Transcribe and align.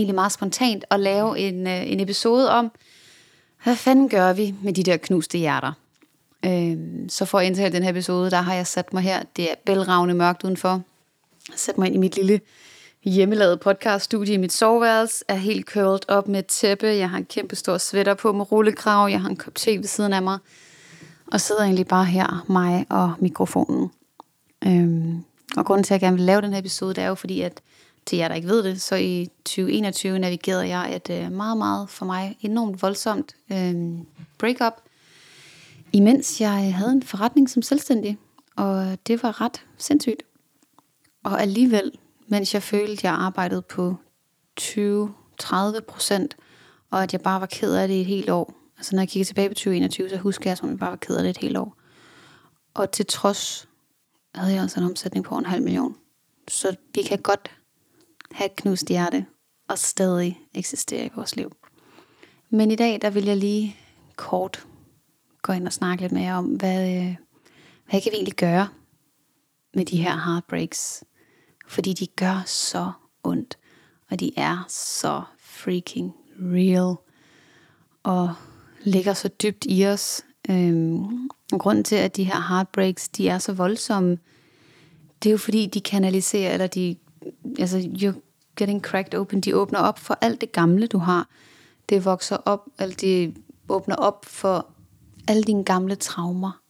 egentlig 0.00 0.14
meget 0.14 0.32
spontant 0.32 0.84
at 0.90 1.00
lave 1.00 1.38
en, 1.38 1.66
øh, 1.66 1.92
en 1.92 2.00
episode 2.00 2.50
om, 2.50 2.72
hvad 3.64 3.76
fanden 3.76 4.08
gør 4.08 4.32
vi 4.32 4.54
med 4.62 4.72
de 4.72 4.82
der 4.82 4.96
knuste 4.96 5.38
hjerter? 5.38 5.72
Øh, 6.44 6.76
så 7.08 7.24
for 7.24 7.38
at 7.38 7.46
indtale 7.46 7.72
den 7.72 7.82
her 7.82 7.90
episode, 7.90 8.30
der 8.30 8.40
har 8.40 8.54
jeg 8.54 8.66
sat 8.66 8.92
mig 8.92 9.02
her. 9.02 9.22
Det 9.36 9.50
er 9.50 9.54
bælragende 9.66 10.14
mørkt 10.14 10.44
udenfor. 10.44 10.82
Jeg 11.48 11.58
sat 11.58 11.78
mig 11.78 11.86
ind 11.86 11.94
i 11.94 11.98
mit 11.98 12.16
lille 12.16 12.40
hjemmelavet 13.04 13.60
podcaststudie 13.60 14.34
i 14.34 14.36
mit 14.36 14.52
soveværelse. 14.52 15.24
Er 15.28 15.34
helt 15.34 15.66
curled 15.66 16.00
op 16.08 16.28
med 16.28 16.38
et 16.38 16.46
tæppe. 16.46 16.86
Jeg 16.86 17.10
har 17.10 17.18
en 17.18 17.24
kæmpe 17.24 17.56
stor 17.56 17.78
sweater 17.78 18.14
på 18.14 18.32
med 18.32 18.52
rullekrav. 18.52 19.08
Jeg 19.08 19.20
har 19.20 19.28
en 19.28 19.36
kop 19.36 19.54
te 19.54 19.76
ved 19.76 19.84
siden 19.84 20.12
af 20.12 20.22
mig. 20.22 20.38
Og 21.32 21.40
sidder 21.40 21.62
egentlig 21.62 21.86
bare 21.86 22.04
her, 22.04 22.44
mig 22.48 22.86
og 22.88 23.12
mikrofonen. 23.18 23.90
Øhm, 24.66 25.24
og 25.56 25.66
grunden 25.66 25.84
til, 25.84 25.94
at 25.94 26.00
jeg 26.02 26.06
gerne 26.06 26.16
vil 26.16 26.26
lave 26.26 26.40
den 26.40 26.52
her 26.52 26.60
episode, 26.60 26.94
det 26.94 27.04
er 27.04 27.08
jo 27.08 27.14
fordi, 27.14 27.40
at 27.40 27.60
til 28.10 28.18
jer, 28.18 28.28
der 28.28 28.34
ikke 28.34 28.48
ved 28.48 28.62
det, 28.62 28.82
så 28.82 28.96
i 28.96 29.28
2021 29.44 30.18
navigerede 30.18 30.68
jeg 30.68 30.96
et 30.96 31.10
øh, 31.10 31.32
meget, 31.32 31.58
meget 31.58 31.88
for 31.88 32.06
mig 32.06 32.36
enormt 32.40 32.82
voldsomt 32.82 33.36
øh, 33.52 33.74
breakup, 34.38 34.72
imens 35.92 36.40
jeg 36.40 36.74
havde 36.74 36.92
en 36.92 37.02
forretning 37.02 37.50
som 37.50 37.62
selvstændig, 37.62 38.18
og 38.56 38.98
det 39.06 39.22
var 39.22 39.40
ret 39.40 39.66
sindssygt. 39.78 40.22
Og 41.24 41.42
alligevel, 41.42 41.92
mens 42.26 42.54
jeg 42.54 42.62
følte, 42.62 42.92
at 42.92 43.04
jeg 43.04 43.12
arbejdede 43.12 43.62
på 43.62 43.96
20-30 44.60 45.80
procent, 45.88 46.36
og 46.90 47.02
at 47.02 47.12
jeg 47.12 47.20
bare 47.20 47.40
var 47.40 47.46
ked 47.46 47.74
af 47.74 47.88
det 47.88 47.94
i 47.94 48.00
et 48.00 48.06
helt 48.06 48.30
år. 48.30 48.54
Altså 48.76 48.96
når 48.96 49.02
jeg 49.02 49.08
kigger 49.08 49.24
tilbage 49.24 49.48
på 49.48 49.54
2021, 49.54 50.08
så 50.08 50.16
husker 50.16 50.50
jeg, 50.50 50.58
som 50.58 50.70
jeg 50.70 50.78
bare 50.78 50.90
var 50.90 50.96
ked 50.96 51.16
af 51.16 51.22
det 51.22 51.30
et 51.30 51.38
helt 51.38 51.56
år. 51.56 51.76
Og 52.74 52.90
til 52.90 53.06
trods 53.06 53.68
havde 54.34 54.52
jeg 54.52 54.62
altså 54.62 54.80
en 54.80 54.86
omsætning 54.86 55.24
på 55.24 55.38
en 55.38 55.46
halv 55.46 55.62
million. 55.62 55.96
Så 56.48 56.76
vi 56.94 57.02
kan 57.02 57.18
godt 57.18 57.59
have 58.32 58.46
et 58.46 58.56
knust 58.56 58.88
hjerte 58.88 59.26
og 59.68 59.78
stadig 59.78 60.40
eksistere 60.54 61.06
i 61.06 61.10
vores 61.14 61.36
liv. 61.36 61.52
Men 62.50 62.70
i 62.70 62.76
dag, 62.76 62.98
der 63.02 63.10
vil 63.10 63.24
jeg 63.24 63.36
lige 63.36 63.76
kort 64.16 64.66
gå 65.42 65.52
ind 65.52 65.66
og 65.66 65.72
snakke 65.72 66.02
lidt 66.02 66.12
mere 66.12 66.34
om, 66.34 66.44
hvad, 66.44 66.88
øh, 66.88 67.16
hvad 67.90 68.00
kan 68.00 68.12
vi 68.12 68.16
egentlig 68.16 68.36
gøre 68.36 68.68
med 69.74 69.84
de 69.84 69.96
her 69.96 70.16
heartbreaks? 70.24 71.04
Fordi 71.68 71.92
de 71.92 72.06
gør 72.06 72.42
så 72.46 72.92
ondt, 73.24 73.58
og 74.10 74.20
de 74.20 74.32
er 74.36 74.64
så 74.68 75.22
freaking 75.38 76.14
real, 76.40 76.96
og 78.02 78.34
ligger 78.84 79.14
så 79.14 79.28
dybt 79.28 79.66
i 79.68 79.86
os. 79.86 80.24
Øhm, 80.50 81.28
grunden 81.58 81.84
til, 81.84 81.96
at 81.96 82.16
de 82.16 82.24
her 82.24 82.48
heartbreaks, 82.48 83.08
de 83.08 83.28
er 83.28 83.38
så 83.38 83.52
voldsomme, 83.52 84.18
det 85.22 85.28
er 85.28 85.32
jo 85.32 85.38
fordi, 85.38 85.66
de 85.66 85.80
kanaliserer, 85.80 86.52
eller 86.52 86.66
de, 86.66 86.96
altså, 87.58 87.78
you're 87.78 88.20
getting 88.56 88.84
cracked 88.84 89.14
open, 89.14 89.40
de 89.40 89.56
åbner 89.56 89.78
op 89.78 89.98
for 89.98 90.18
alt 90.20 90.40
det 90.40 90.52
gamle, 90.52 90.86
du 90.86 90.98
har. 90.98 91.28
Det 91.88 92.04
vokser 92.04 92.36
op, 92.36 92.68
eller 92.78 92.96
de 92.96 93.34
åbner 93.68 93.96
op 93.96 94.24
for 94.24 94.66
alle 95.28 95.42
dine 95.42 95.64
gamle 95.64 95.94
traumer. 95.94 96.62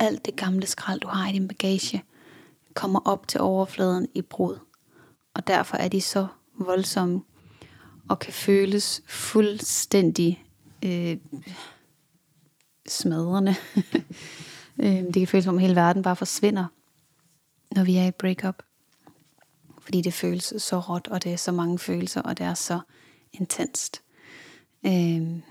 Alt 0.00 0.26
det 0.26 0.36
gamle 0.36 0.66
skrald, 0.66 1.00
du 1.00 1.08
har 1.08 1.28
i 1.28 1.32
din 1.32 1.48
bagage, 1.48 2.04
kommer 2.74 3.00
op 3.04 3.28
til 3.28 3.40
overfladen 3.40 4.08
i 4.14 4.22
brud. 4.22 4.58
Og 5.34 5.46
derfor 5.46 5.76
er 5.76 5.88
de 5.88 6.00
så 6.00 6.26
voldsomme, 6.58 7.22
og 8.08 8.18
kan 8.18 8.32
føles 8.32 9.02
fuldstændig 9.06 10.44
øh, 10.84 11.16
smadrende. 12.86 13.54
Øh, 14.80 15.04
det 15.04 15.14
kan 15.14 15.26
føles 15.26 15.44
som 15.44 15.54
om 15.54 15.58
hele 15.58 15.76
verden 15.76 16.02
bare 16.02 16.16
forsvinder, 16.16 16.66
når 17.70 17.84
vi 17.84 17.96
er 17.96 18.06
i 18.06 18.10
breakup. 18.10 18.62
Fordi 19.88 20.00
det 20.00 20.14
føles 20.14 20.54
så 20.58 20.80
råt, 20.80 21.08
og 21.08 21.24
det 21.24 21.32
er 21.32 21.36
så 21.36 21.52
mange 21.52 21.78
følelser, 21.78 22.22
og 22.22 22.38
det 22.38 22.46
er 22.46 22.54
så 22.54 22.80
intenst. 23.32 24.02
Øhm, 24.86 25.42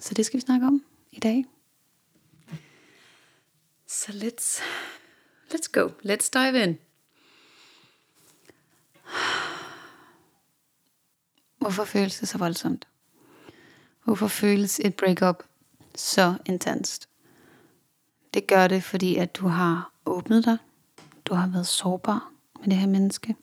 så 0.00 0.14
det 0.14 0.26
skal 0.26 0.36
vi 0.36 0.40
snakke 0.40 0.66
om 0.66 0.84
i 1.12 1.18
dag. 1.20 1.44
Så 3.86 4.12
let's, 4.12 4.62
let's 5.54 5.68
go. 5.72 5.88
Let's 5.88 6.30
dive 6.32 6.62
in. 6.62 6.78
Hvorfor 11.58 11.84
føles 11.84 12.18
det 12.18 12.28
så 12.28 12.38
voldsomt? 12.38 12.88
Hvorfor 14.04 14.28
føles 14.28 14.80
et 14.84 14.96
breakup 14.96 15.42
så 15.94 16.34
intenst? 16.46 17.08
Det 18.34 18.46
gør 18.46 18.68
det, 18.68 18.84
fordi 18.84 19.16
at 19.16 19.36
du 19.36 19.46
har 19.48 19.92
åbnet 20.06 20.44
dig. 20.44 20.58
Du 21.24 21.34
har 21.34 21.46
været 21.48 21.66
sårbar 21.66 22.29
med 22.60 22.68
det 22.68 22.76
her 22.76 22.86
menneske. 22.86 23.36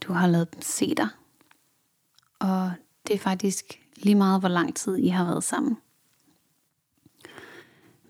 Du 0.00 0.12
har 0.12 0.26
lavet 0.26 0.54
dem 0.54 0.62
se 0.62 0.94
dig. 0.94 1.08
Og 2.38 2.72
det 3.06 3.14
er 3.14 3.18
faktisk 3.18 3.80
lige 3.96 4.14
meget, 4.14 4.40
hvor 4.40 4.48
lang 4.48 4.76
tid 4.76 4.96
I 4.96 5.08
har 5.08 5.24
været 5.24 5.44
sammen. 5.44 5.76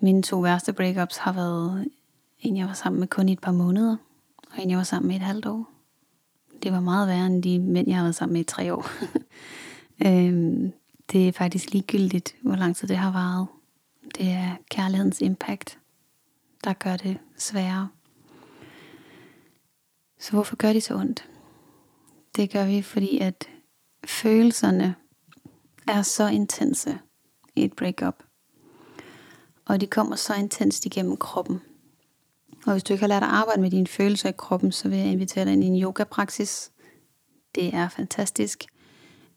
Mine 0.01 0.23
to 0.23 0.41
værste 0.41 0.73
breakups 0.73 1.17
har 1.17 1.33
været 1.33 1.89
en, 2.39 2.57
jeg 2.57 2.67
var 2.67 2.73
sammen 2.73 3.01
med 3.01 3.09
kun 3.09 3.29
i 3.29 3.33
et 3.33 3.41
par 3.41 3.53
måneder, 3.53 3.97
og 4.37 4.63
en, 4.63 4.71
jeg 4.71 4.79
var 4.79 4.85
sammen 4.85 5.09
med 5.09 5.17
et 5.17 5.23
halvt 5.23 5.47
år. 5.47 5.71
Det 6.63 6.73
var 6.73 6.81
meget 6.81 7.09
værre 7.09 7.27
end 7.27 7.43
de 7.43 7.59
mænd, 7.59 7.89
jeg 7.89 7.97
har 7.97 8.03
været 8.03 8.15
sammen 8.15 8.33
med 8.33 8.41
i 8.41 8.45
tre 8.45 8.75
år. 8.75 8.87
øhm, 10.07 10.73
det 11.13 11.29
er 11.29 11.33
faktisk 11.33 11.73
ligegyldigt, 11.73 12.35
hvor 12.43 12.57
lang 12.57 12.77
tid 12.77 12.89
det 12.89 12.97
har 12.97 13.13
varet. 13.13 13.47
Det 14.19 14.29
er 14.29 14.57
kærlighedens 14.71 15.21
impact, 15.21 15.79
der 16.65 16.73
gør 16.73 16.97
det 16.97 17.19
sværere. 17.39 17.89
Så 20.23 20.33
hvorfor 20.33 20.57
gør 20.57 20.73
de 20.73 20.81
så 20.81 20.95
ondt? 20.95 21.29
Det 22.37 22.51
gør 22.51 22.67
vi, 22.67 22.83
fordi 22.83 23.19
at 23.19 23.49
følelserne 24.05 24.95
er 25.89 26.03
så 26.03 26.29
intense 26.29 26.99
i 27.55 27.65
et 27.65 27.73
breakup. 27.73 28.23
Og 29.65 29.81
de 29.81 29.87
kommer 29.87 30.17
så 30.17 30.35
intenst 30.35 30.87
igennem 30.87 31.17
kroppen. 31.17 31.61
Og 32.67 32.73
hvis 32.73 32.83
du 32.83 32.93
ikke 32.93 33.03
har 33.03 33.09
lært 33.09 33.23
at 33.23 33.29
arbejde 33.29 33.61
med 33.61 33.71
dine 33.71 33.87
følelser 33.87 34.29
i 34.29 34.33
kroppen, 34.39 34.73
så 34.73 34.89
vil 34.89 34.99
jeg 34.99 35.13
invitere 35.13 35.45
dig 35.45 35.53
ind 35.53 35.65
i 35.65 35.67
en 35.67 35.83
yoga-praksis. 35.83 36.73
Det 37.55 37.75
er 37.75 37.89
fantastisk. 37.89 38.65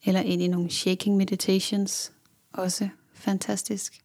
Eller 0.06 0.22
ind 0.22 0.42
i 0.42 0.48
nogle 0.48 0.70
shaking 0.70 1.18
meditations. 1.18 2.14
Også 2.54 2.90
fantastisk. 3.14 4.02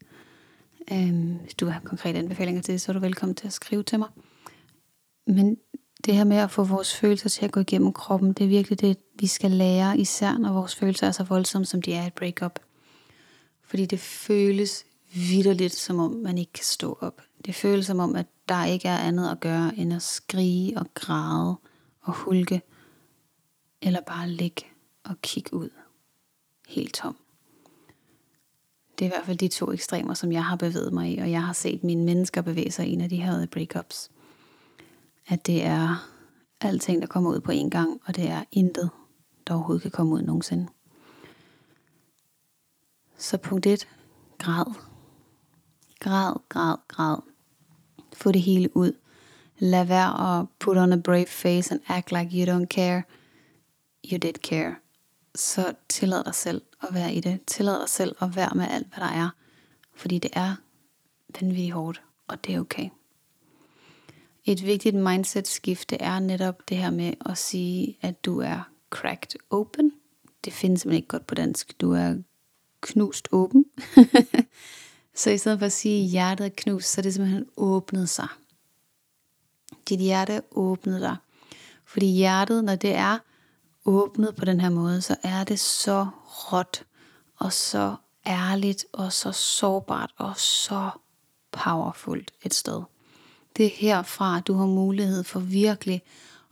Øhm, 0.92 1.34
hvis 1.34 1.54
du 1.54 1.66
har 1.66 1.80
konkrete 1.80 2.18
anbefalinger 2.18 2.62
til 2.62 2.72
det, 2.72 2.80
så 2.80 2.92
er 2.92 2.94
du 2.94 3.00
velkommen 3.00 3.34
til 3.34 3.46
at 3.46 3.52
skrive 3.52 3.82
til 3.82 3.98
mig. 3.98 4.08
Men 5.26 5.56
det 6.04 6.14
her 6.14 6.24
med 6.24 6.36
at 6.36 6.50
få 6.50 6.64
vores 6.64 6.94
følelser 6.94 7.28
til 7.28 7.44
at 7.44 7.52
gå 7.52 7.60
igennem 7.60 7.92
kroppen, 7.92 8.32
det 8.32 8.44
er 8.44 8.48
virkelig 8.48 8.80
det, 8.80 8.96
vi 9.14 9.26
skal 9.26 9.50
lære, 9.50 9.98
især 9.98 10.38
når 10.38 10.52
vores 10.52 10.74
følelser 10.74 11.06
er 11.06 11.12
så 11.12 11.24
voldsomme, 11.24 11.66
som 11.66 11.82
de 11.82 11.92
er 11.92 12.04
i 12.04 12.06
et 12.06 12.14
breakup. 12.14 12.58
Fordi 13.62 13.86
det 13.86 14.00
føles 14.00 14.84
vidderligt, 15.14 15.74
som 15.74 15.98
om 15.98 16.10
man 16.10 16.38
ikke 16.38 16.52
kan 16.52 16.64
stå 16.64 16.98
op. 17.00 17.22
Det 17.46 17.54
føles 17.54 17.86
som 17.86 17.98
om, 17.98 18.16
at 18.16 18.26
der 18.48 18.64
ikke 18.64 18.88
er 18.88 18.98
andet 18.98 19.30
at 19.30 19.40
gøre, 19.40 19.72
end 19.76 19.94
at 19.94 20.02
skrige 20.02 20.78
og 20.78 20.86
græde 20.94 21.56
og 22.00 22.12
hulke, 22.12 22.62
eller 23.82 24.00
bare 24.00 24.28
ligge 24.28 24.64
og 25.04 25.22
kigge 25.22 25.54
ud. 25.54 25.70
Helt 26.68 26.94
tom. 26.94 27.16
Det 28.98 29.04
er 29.04 29.08
i 29.08 29.12
hvert 29.14 29.26
fald 29.26 29.38
de 29.38 29.48
to 29.48 29.72
ekstremer, 29.72 30.14
som 30.14 30.32
jeg 30.32 30.44
har 30.44 30.56
bevæget 30.56 30.92
mig 30.92 31.12
i, 31.12 31.18
og 31.18 31.30
jeg 31.30 31.42
har 31.42 31.52
set 31.52 31.84
mine 31.84 32.04
mennesker 32.04 32.42
bevæge 32.42 32.70
sig 32.70 32.86
i, 32.86 32.96
når 32.96 33.06
de 33.06 33.20
havde 33.20 33.46
breakups 33.46 34.10
at 35.28 35.46
det 35.46 35.64
er 35.64 36.08
alting, 36.60 37.02
der 37.02 37.08
kommer 37.08 37.30
ud 37.30 37.40
på 37.40 37.50
en 37.50 37.70
gang, 37.70 38.00
og 38.04 38.16
det 38.16 38.28
er 38.28 38.44
intet, 38.52 38.90
der 39.46 39.54
overhovedet 39.54 39.82
kan 39.82 39.90
komme 39.90 40.14
ud 40.14 40.22
nogensinde. 40.22 40.68
Så 43.18 43.36
punkt 43.36 43.66
1. 43.66 43.88
Græd. 44.38 44.74
Græd, 46.00 46.34
græd, 46.48 46.76
græd. 46.88 47.16
Få 48.12 48.32
det 48.32 48.42
hele 48.42 48.76
ud. 48.76 48.92
Lad 49.58 49.84
være 49.84 50.40
at 50.40 50.46
put 50.58 50.76
on 50.76 50.92
a 50.92 50.96
brave 50.96 51.26
face 51.26 51.74
and 51.74 51.80
act 51.88 52.12
like 52.12 52.30
you 52.32 52.56
don't 52.56 52.66
care. 52.66 53.02
You 54.12 54.18
did 54.18 54.34
care. 54.42 54.76
Så 55.34 55.74
tillad 55.88 56.24
dig 56.24 56.34
selv 56.34 56.62
at 56.82 56.94
være 56.94 57.14
i 57.14 57.20
det. 57.20 57.40
Tillad 57.46 57.80
dig 57.80 57.88
selv 57.88 58.16
at 58.20 58.36
være 58.36 58.50
med 58.54 58.66
alt, 58.70 58.86
hvad 58.86 59.04
der 59.04 59.12
er. 59.12 59.30
Fordi 59.94 60.18
det 60.18 60.30
er 60.32 60.54
vanvittigt 61.40 61.74
hårdt, 61.74 62.02
og 62.28 62.44
det 62.44 62.54
er 62.54 62.60
okay. 62.60 62.88
Et 64.44 64.66
vigtigt 64.66 64.96
mindset-skifte 64.96 65.96
er 65.96 66.18
netop 66.18 66.68
det 66.68 66.76
her 66.76 66.90
med 66.90 67.12
at 67.26 67.38
sige, 67.38 67.98
at 68.00 68.24
du 68.24 68.40
er 68.40 68.70
cracked 68.90 69.40
open. 69.50 69.92
Det 70.44 70.52
findes 70.52 70.80
simpelthen 70.80 70.96
ikke 70.96 71.08
godt 71.08 71.26
på 71.26 71.34
dansk. 71.34 71.80
Du 71.80 71.92
er 71.92 72.14
knust 72.80 73.28
åben. 73.32 73.64
så 75.14 75.30
i 75.30 75.38
stedet 75.38 75.58
for 75.58 75.66
at 75.66 75.72
sige, 75.72 76.04
at 76.04 76.10
hjertet 76.10 76.44
er 76.44 76.50
knust, 76.56 76.92
så 76.92 77.00
er 77.00 77.02
det 77.02 77.14
simpelthen 77.14 77.46
åbnet 77.56 78.08
sig. 78.08 78.28
Dit 79.88 80.00
hjerte 80.00 80.42
åbnede 80.50 81.00
dig. 81.00 81.16
Fordi 81.84 82.06
hjertet, 82.06 82.64
når 82.64 82.76
det 82.76 82.94
er 82.94 83.18
åbnet 83.84 84.36
på 84.36 84.44
den 84.44 84.60
her 84.60 84.70
måde, 84.70 85.02
så 85.02 85.16
er 85.22 85.44
det 85.44 85.60
så 85.60 86.06
råt 86.26 86.84
og 87.36 87.52
så 87.52 87.96
ærligt 88.26 88.86
og 88.92 89.12
så 89.12 89.32
sårbart 89.32 90.10
og 90.16 90.36
så 90.36 90.90
powerfult 91.52 92.30
et 92.42 92.54
sted. 92.54 92.82
Det 93.60 93.66
er 93.66 93.76
herfra, 93.76 94.40
du 94.40 94.54
har 94.54 94.66
mulighed 94.66 95.24
for 95.24 95.40
virkelig 95.40 96.02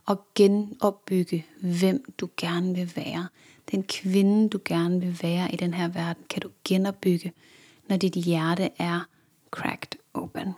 at 0.07 0.17
genopbygge, 0.35 1.45
hvem 1.61 2.13
du 2.17 2.29
gerne 2.37 2.75
vil 2.75 2.91
være. 2.95 3.27
Den 3.71 3.83
kvinde, 3.83 4.49
du 4.49 4.59
gerne 4.65 4.99
vil 4.99 5.19
være 5.21 5.53
i 5.53 5.55
den 5.55 5.73
her 5.73 5.87
verden, 5.87 6.23
kan 6.29 6.41
du 6.41 6.49
genopbygge, 6.63 7.33
når 7.87 7.97
dit 7.97 8.13
hjerte 8.13 8.69
er 8.79 9.07
cracked 9.51 9.99
open. 10.13 10.53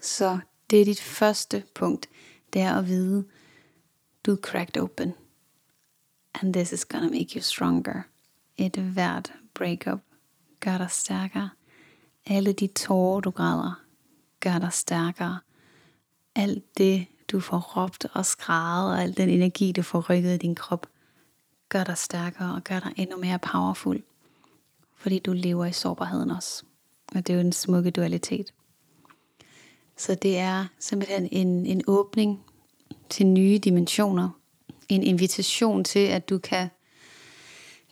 Så 0.00 0.38
det 0.70 0.80
er 0.80 0.84
dit 0.84 1.00
første 1.00 1.64
punkt, 1.74 2.08
det 2.52 2.62
er 2.62 2.74
at 2.74 2.86
vide, 2.86 3.24
du 4.26 4.32
er 4.32 4.36
cracked 4.36 4.82
open. 4.82 5.14
And 6.34 6.52
this 6.52 6.72
is 6.72 6.84
gonna 6.84 7.08
make 7.08 7.34
you 7.34 7.42
stronger. 7.42 8.02
Et 8.56 8.76
hvert 8.76 9.32
breakup 9.54 10.00
gør 10.60 10.78
dig 10.78 10.90
stærkere. 10.90 11.50
Alle 12.26 12.52
de 12.52 12.66
tårer, 12.66 13.20
du 13.20 13.30
græder, 13.30 13.87
gør 14.40 14.58
dig 14.58 14.72
stærkere. 14.72 15.38
Alt 16.34 16.78
det, 16.78 17.06
du 17.32 17.40
får 17.40 17.58
råbt 17.58 18.06
og 18.12 18.26
skrevet, 18.26 18.92
og 18.92 19.02
al 19.02 19.16
den 19.16 19.28
energi, 19.28 19.72
du 19.72 19.82
får 19.82 20.10
rykket 20.10 20.34
i 20.34 20.38
din 20.38 20.54
krop, 20.54 20.86
gør 21.68 21.84
dig 21.84 21.98
stærkere 21.98 22.54
og 22.54 22.64
gør 22.64 22.80
dig 22.80 22.92
endnu 22.96 23.16
mere 23.16 23.38
powerful. 23.38 24.02
Fordi 24.96 25.18
du 25.18 25.32
lever 25.32 25.66
i 25.66 25.72
sårbarheden 25.72 26.30
også. 26.30 26.62
Og 27.14 27.26
det 27.26 27.32
er 27.32 27.34
jo 27.34 27.40
en 27.40 27.52
smukke 27.52 27.90
dualitet. 27.90 28.54
Så 29.96 30.14
det 30.14 30.38
er 30.38 30.66
simpelthen 30.78 31.28
en, 31.32 31.66
en 31.66 31.82
åbning 31.86 32.44
til 33.10 33.26
nye 33.26 33.58
dimensioner. 33.58 34.28
En 34.88 35.02
invitation 35.02 35.84
til, 35.84 36.06
at 36.06 36.28
du 36.28 36.38
kan, 36.38 36.68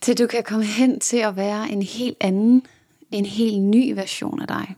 til 0.01 0.19
du 0.19 0.27
kan 0.27 0.45
komme 0.45 0.65
hen 0.65 1.01
til 1.01 1.17
at 1.17 1.37
være 1.37 1.71
en 1.71 1.83
helt 1.83 2.17
anden, 2.21 2.67
en 3.11 3.27
helt 3.27 3.63
ny 3.63 3.95
version 3.95 4.41
af 4.41 4.49
dig. 4.49 4.77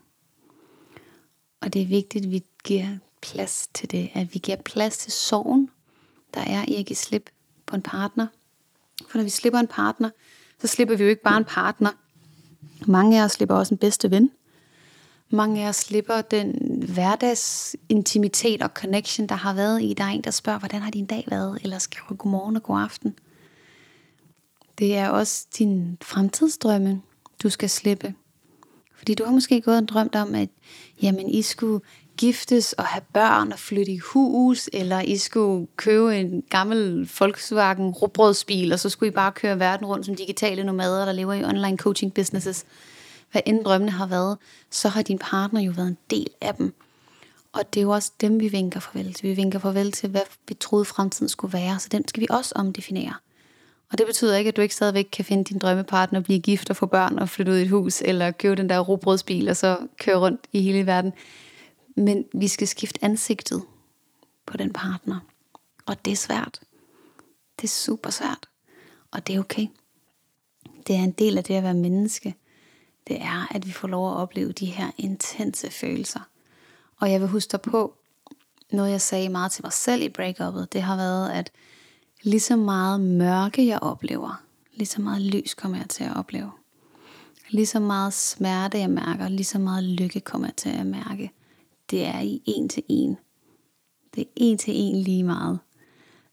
Og 1.60 1.72
det 1.72 1.82
er 1.82 1.86
vigtigt, 1.86 2.24
at 2.24 2.30
vi 2.30 2.44
giver 2.64 2.88
plads 3.22 3.68
til 3.74 3.90
det, 3.90 4.10
at 4.14 4.34
vi 4.34 4.38
giver 4.38 4.56
plads 4.56 4.98
til 4.98 5.12
sorgen, 5.12 5.70
der 6.34 6.40
er 6.40 6.64
i 6.68 6.74
at 6.74 6.86
give 6.86 6.96
slip 6.96 7.30
på 7.66 7.76
en 7.76 7.82
partner. 7.82 8.26
For 9.08 9.18
når 9.18 9.24
vi 9.24 9.30
slipper 9.30 9.58
en 9.58 9.66
partner, 9.66 10.10
så 10.60 10.66
slipper 10.66 10.96
vi 10.96 11.02
jo 11.02 11.10
ikke 11.10 11.22
bare 11.22 11.36
en 11.36 11.44
partner. 11.44 11.90
Mange 12.86 13.20
af 13.20 13.24
os 13.24 13.32
slipper 13.32 13.54
også 13.54 13.74
en 13.74 13.78
bedste 13.78 14.10
ven. 14.10 14.30
Mange 15.30 15.64
af 15.64 15.68
os 15.68 15.76
slipper 15.76 16.20
den 16.20 16.82
hverdags 16.94 17.76
intimitet 17.88 18.62
og 18.62 18.70
connection, 18.74 19.26
der 19.26 19.34
har 19.34 19.54
været 19.54 19.82
i. 19.82 19.94
Der 19.94 20.04
er 20.04 20.08
en, 20.08 20.24
der 20.24 20.30
spørger, 20.30 20.58
hvordan 20.58 20.82
har 20.82 20.90
din 20.90 21.06
dag 21.06 21.24
været? 21.30 21.58
Eller 21.62 21.78
skriver 21.78 22.16
godmorgen 22.16 22.56
og 22.56 22.62
god 22.62 22.80
aften. 22.80 23.18
Det 24.78 24.96
er 24.96 25.08
også 25.08 25.46
din 25.58 25.98
fremtidsdrømme, 26.02 27.02
du 27.42 27.50
skal 27.50 27.70
slippe. 27.70 28.14
Fordi 28.98 29.14
du 29.14 29.24
har 29.24 29.32
måske 29.32 29.60
gået 29.60 29.76
og 29.76 29.88
drømt 29.88 30.14
om, 30.14 30.34
at 30.34 30.48
jamen, 31.02 31.28
I 31.28 31.42
skulle 31.42 31.80
giftes 32.16 32.72
og 32.72 32.84
have 32.84 33.02
børn 33.12 33.52
og 33.52 33.58
flytte 33.58 33.92
i 33.92 33.98
hus, 33.98 34.70
eller 34.72 35.00
I 35.00 35.16
skulle 35.16 35.66
købe 35.76 36.16
en 36.16 36.42
gammel 36.50 37.10
Volkswagen 37.18 37.90
råbrødsbil, 37.90 38.72
og 38.72 38.80
så 38.80 38.88
skulle 38.88 39.08
I 39.08 39.14
bare 39.14 39.32
køre 39.32 39.58
verden 39.58 39.86
rundt 39.86 40.06
som 40.06 40.14
digitale 40.14 40.64
nomader, 40.64 41.04
der 41.04 41.12
lever 41.12 41.32
i 41.32 41.44
online 41.44 41.76
coaching 41.76 42.14
businesses. 42.14 42.64
Hvad 43.32 43.42
end 43.46 43.64
drømmene 43.64 43.92
har 43.92 44.06
været, 44.06 44.38
så 44.70 44.88
har 44.88 45.02
din 45.02 45.18
partner 45.18 45.60
jo 45.60 45.72
været 45.76 45.88
en 45.88 45.98
del 46.10 46.28
af 46.40 46.54
dem. 46.54 46.74
Og 47.52 47.74
det 47.74 47.80
er 47.80 47.84
jo 47.84 47.90
også 47.90 48.12
dem, 48.20 48.40
vi 48.40 48.48
vinker 48.48 48.80
farvel 48.80 49.14
til. 49.14 49.28
Vi 49.28 49.34
vinker 49.34 49.58
farvel 49.58 49.92
til, 49.92 50.08
hvad 50.08 50.20
vi 50.48 50.54
troede 50.54 50.84
fremtiden 50.84 51.28
skulle 51.28 51.52
være, 51.52 51.78
så 51.78 51.88
den 51.92 52.08
skal 52.08 52.20
vi 52.20 52.26
også 52.30 52.52
omdefinere. 52.56 53.14
Og 53.92 53.98
det 53.98 54.06
betyder 54.06 54.36
ikke, 54.36 54.48
at 54.48 54.56
du 54.56 54.60
ikke 54.60 54.74
stadigvæk 54.74 55.08
kan 55.12 55.24
finde 55.24 55.44
din 55.44 55.58
drømmepartner, 55.58 56.20
blive 56.20 56.40
gift 56.40 56.70
og 56.70 56.76
få 56.76 56.86
børn 56.86 57.18
og 57.18 57.28
flytte 57.28 57.52
ud 57.52 57.56
i 57.56 57.62
et 57.62 57.68
hus, 57.68 58.02
eller 58.02 58.30
købe 58.30 58.56
den 58.56 58.68
der 58.68 58.78
robrødsbil 58.78 59.48
og 59.48 59.56
så 59.56 59.78
køre 60.00 60.18
rundt 60.18 60.46
i 60.52 60.62
hele 60.62 60.86
verden. 60.86 61.12
Men 61.96 62.24
vi 62.34 62.48
skal 62.48 62.68
skifte 62.68 63.04
ansigtet 63.04 63.62
på 64.46 64.56
den 64.56 64.72
partner. 64.72 65.18
Og 65.86 66.04
det 66.04 66.12
er 66.12 66.16
svært. 66.16 66.60
Det 67.56 67.64
er 67.64 67.68
super 67.68 68.10
svært. 68.10 68.48
Og 69.10 69.26
det 69.26 69.34
er 69.34 69.40
okay. 69.40 69.66
Det 70.86 70.96
er 70.96 71.00
en 71.02 71.10
del 71.10 71.38
af 71.38 71.44
det 71.44 71.54
at 71.54 71.62
være 71.62 71.74
menneske. 71.74 72.34
Det 73.08 73.22
er, 73.22 73.46
at 73.50 73.66
vi 73.66 73.72
får 73.72 73.88
lov 73.88 74.10
at 74.10 74.16
opleve 74.16 74.52
de 74.52 74.66
her 74.66 74.90
intense 74.98 75.70
følelser. 75.70 76.20
Og 76.96 77.12
jeg 77.12 77.20
vil 77.20 77.28
huske 77.28 77.52
dig 77.52 77.60
på, 77.60 77.94
noget 78.70 78.90
jeg 78.90 79.00
sagde 79.00 79.28
meget 79.28 79.52
til 79.52 79.64
mig 79.64 79.72
selv 79.72 80.02
i 80.02 80.08
breakupet, 80.08 80.72
det 80.72 80.82
har 80.82 80.96
været, 80.96 81.30
at 81.30 81.50
lige 82.28 82.40
så 82.40 82.56
meget 82.56 83.00
mørke 83.00 83.66
jeg 83.66 83.78
oplever, 83.82 84.42
lige 84.72 84.86
så 84.86 85.00
meget 85.00 85.22
lys 85.22 85.54
kommer 85.54 85.78
jeg 85.78 85.88
til 85.88 86.04
at 86.04 86.16
opleve. 86.16 86.50
Lige 87.50 87.66
så 87.66 87.80
meget 87.80 88.12
smerte 88.12 88.78
jeg 88.78 88.90
mærker, 88.90 89.28
lige 89.28 89.44
så 89.44 89.58
meget 89.58 89.84
lykke 89.84 90.20
kommer 90.20 90.48
jeg 90.48 90.56
til 90.56 90.68
at 90.68 90.86
mærke 90.86 91.32
det 91.90 92.06
er 92.06 92.20
i 92.20 92.42
en 92.46 92.68
til 92.68 92.82
en. 92.88 93.18
Det 94.14 94.20
er 94.20 94.30
en 94.36 94.58
til 94.58 94.74
en 94.76 94.96
lige 94.96 95.24
meget. 95.24 95.58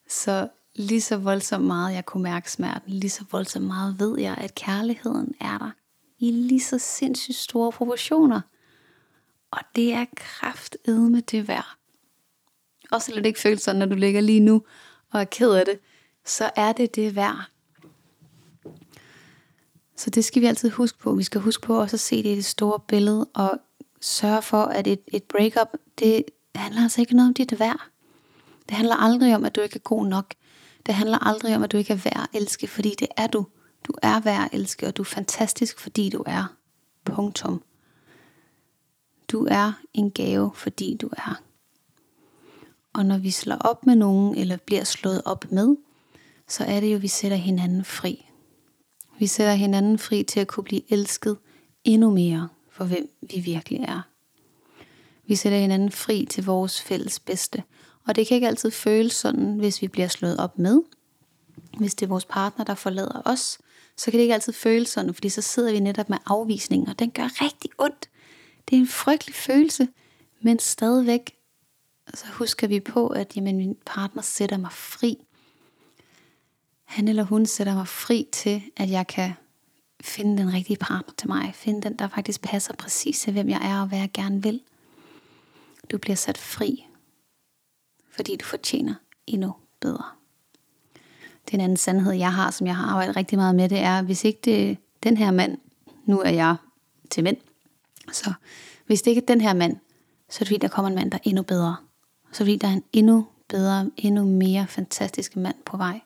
Så 0.08 0.50
lige 0.76 1.02
så 1.02 1.18
voldsomt 1.18 1.66
meget 1.66 1.94
jeg 1.94 2.06
kunne 2.06 2.24
mærke 2.24 2.52
smerten, 2.52 2.94
lige 2.94 3.12
så 3.12 3.26
voldsomt 3.32 3.66
meget 3.66 4.00
ved 4.00 4.20
jeg, 4.20 4.36
at 4.38 4.56
kærligheden 4.56 5.34
er 5.40 5.58
der 5.58 5.72
i 6.20 6.32
lige 6.32 6.62
så 6.62 6.80
sindssygt 6.80 7.38
store 7.38 7.72
proportioner. 7.72 8.42
Og 9.52 9.60
det 9.76 9.94
er 9.94 10.00
med 11.12 11.22
det 11.22 11.48
værd. 11.48 11.78
Også 12.92 13.06
selvom 13.06 13.24
det 13.24 13.28
ikke 13.28 13.40
føles 13.40 13.62
sådan, 13.62 13.80
når 13.80 13.86
du 13.86 13.96
ligger 13.96 14.22
lige 14.22 14.40
nu 14.40 14.62
og 15.16 15.22
er 15.22 15.26
ked 15.26 15.52
af 15.52 15.66
det, 15.66 15.80
så 16.26 16.52
er 16.56 16.72
det 16.72 16.96
det 16.96 17.16
værd. 17.16 17.50
Så 19.96 20.10
det 20.10 20.26
skal 20.26 20.42
vi 20.42 20.48
altid 20.48 20.70
huske 20.70 21.00
på. 21.00 21.14
Vi 21.14 21.24
skal 21.24 21.42
huske 21.42 21.62
på 21.62 21.82
også 21.82 21.96
at 21.96 22.00
se 22.00 22.24
det 22.24 22.30
i 22.30 22.36
det 22.36 22.46
store 22.46 22.80
billede, 22.80 23.28
og 23.34 23.60
sørge 24.02 24.42
for, 24.42 24.64
at 24.64 24.88
et, 24.88 25.00
et 25.08 25.24
breakup, 25.24 25.68
det 26.00 26.24
handler 26.56 26.82
altså 26.82 27.02
ikke 27.02 27.16
noget 27.16 27.30
om 27.30 27.34
dit 27.34 27.60
værd. 27.60 27.80
Det 28.70 28.78
handler 28.78 28.96
aldrig 28.96 29.36
om, 29.36 29.46
at 29.46 29.56
du 29.56 29.62
ikke 29.62 29.76
er 29.76 29.80
god 29.80 30.08
nok. 30.08 30.34
Det 30.86 30.94
handler 30.94 31.28
aldrig 31.28 31.56
om, 31.56 31.64
at 31.64 31.72
du 31.72 31.78
ikke 31.78 31.94
er 31.94 31.98
værd 32.04 32.30
at 32.34 32.42
elske, 32.42 32.68
fordi 32.68 32.96
det 33.00 33.08
er 33.18 33.28
du. 33.28 33.46
Du 33.84 33.94
er 34.04 34.20
værd 34.20 34.44
at 34.44 34.60
elske, 34.60 34.88
og 34.88 34.98
du 34.98 35.02
er 35.02 35.06
fantastisk, 35.06 35.80
fordi 35.80 36.10
du 36.10 36.24
er. 36.26 36.56
Punktum. 37.06 37.64
Du 39.32 39.48
er 39.52 39.74
en 39.94 40.12
gave, 40.12 40.52
fordi 40.56 40.98
du 41.02 41.10
er. 41.18 41.42
Og 42.96 43.06
når 43.06 43.18
vi 43.18 43.32
slår 43.32 43.56
op 43.56 43.86
med 43.86 43.96
nogen, 43.96 44.38
eller 44.38 44.58
bliver 44.58 44.84
slået 44.84 45.22
op 45.26 45.46
med, 45.52 45.76
så 46.48 46.64
er 46.64 46.80
det 46.80 46.92
jo, 46.92 46.96
at 46.96 47.02
vi 47.02 47.08
sætter 47.08 47.38
hinanden 47.38 47.86
fri. 47.86 48.26
Vi 49.20 49.28
sætter 49.28 49.54
hinanden 49.54 50.00
fri 50.00 50.24
til 50.24 50.40
at 50.40 50.48
kunne 50.48 50.64
blive 50.64 50.92
elsket 50.92 51.38
endnu 51.84 52.12
mere 52.12 52.50
for 52.72 52.86
hvem 52.86 53.10
vi 53.22 53.40
virkelig 53.40 53.80
er. 53.80 54.02
Vi 55.28 55.36
sætter 55.36 55.60
hinanden 55.60 55.92
fri 55.92 56.28
til 56.30 56.46
vores 56.46 56.82
fælles 56.82 57.20
bedste. 57.20 57.64
Og 58.08 58.16
det 58.16 58.28
kan 58.28 58.36
ikke 58.36 58.48
altid 58.48 58.72
føles 58.72 59.14
sådan, 59.14 59.56
hvis 59.56 59.82
vi 59.82 59.88
bliver 59.88 60.08
slået 60.08 60.38
op 60.38 60.60
med. 60.60 60.82
Hvis 61.78 61.96
det 61.96 62.06
er 62.06 62.10
vores 62.10 62.26
partner, 62.26 62.66
der 62.66 62.76
forlader 62.76 63.22
os, 63.26 63.58
så 63.98 64.12
kan 64.12 64.14
det 64.14 64.22
ikke 64.22 64.34
altid 64.34 64.54
føles 64.54 64.90
sådan, 64.90 65.14
fordi 65.14 65.30
så 65.30 65.42
sidder 65.42 65.72
vi 65.72 65.80
netop 65.80 66.10
med 66.10 66.18
afvisning, 66.26 66.90
og 66.90 67.00
den 67.00 67.12
gør 67.12 67.44
rigtig 67.44 67.72
ondt. 67.78 68.10
Det 68.70 68.76
er 68.76 68.80
en 68.80 68.88
frygtelig 68.88 69.36
følelse, 69.36 69.88
men 70.42 70.60
stadigvæk 70.60 71.36
så 72.16 72.26
husker 72.28 72.68
vi 72.68 72.80
på, 72.80 73.08
at 73.08 73.36
jamen, 73.36 73.58
min 73.58 73.78
partner 73.86 74.22
sætter 74.22 74.58
mig 74.58 74.72
fri. 74.72 75.18
Han 76.84 77.08
eller 77.08 77.24
hun 77.24 77.46
sætter 77.46 77.76
mig 77.76 77.88
fri 77.88 78.28
til, 78.32 78.64
at 78.78 78.90
jeg 78.90 79.08
kan 79.08 79.34
finde 80.02 80.38
den 80.38 80.54
rigtige 80.54 80.78
partner 80.78 81.14
til 81.18 81.28
mig. 81.28 81.52
Finde 81.56 81.82
den, 81.82 82.00
der 82.00 82.08
faktisk 82.08 82.42
passer 82.42 82.74
præcis 82.74 83.20
til, 83.20 83.34
hvem 83.34 83.50
jeg 83.50 83.60
er 83.64 83.82
og 83.82 83.88
hvad 83.88 84.00
jeg 84.00 84.10
gerne 84.14 84.44
vil. 84.44 84.62
Du 85.92 85.98
bliver 85.98 86.16
sat 86.16 86.38
fri, 86.38 86.86
fordi 88.12 88.36
du 88.36 88.46
fortjener 88.46 88.96
endnu 89.28 89.54
bedre. 89.80 90.06
Det 91.46 91.54
er 91.54 91.58
en 91.58 91.62
anden 91.64 91.78
sandhed, 91.78 92.14
jeg 92.14 92.34
har, 92.34 92.52
som 92.52 92.68
jeg 92.68 92.76
har 92.76 92.88
arbejdet 92.88 93.16
rigtig 93.16 93.38
meget 93.38 93.56
med, 93.56 93.70
det 93.70 93.80
er, 93.80 94.02
hvis 94.02 94.24
ikke 94.24 94.40
det 94.46 94.78
den 95.04 95.18
her 95.18 95.32
mand, 95.32 95.58
nu 96.06 96.20
er 96.22 96.30
jeg 96.30 96.56
til 97.12 97.24
mænd, 97.24 97.38
så 98.12 98.34
hvis 98.86 99.02
det 99.02 99.12
ikke 99.12 99.22
er 99.22 99.26
den 99.26 99.42
her 99.42 99.54
mand, 99.54 99.78
så 100.30 100.38
er 100.38 100.40
det 100.40 100.48
fordi, 100.48 100.58
der 100.58 100.68
kommer 100.68 100.90
en 100.90 100.96
mand, 100.96 101.12
der 101.12 101.18
er 101.18 101.22
endnu 101.24 101.44
bedre. 101.44 101.76
Så 102.36 102.40
fordi, 102.44 102.56
der 102.56 102.68
er 102.68 102.72
en 102.72 102.84
endnu 102.94 103.28
bedre, 103.50 103.92
endnu 103.98 104.26
mere 104.26 104.68
fantastisk 104.68 105.36
mand 105.36 105.56
på 105.66 105.78
vej. 105.78 106.02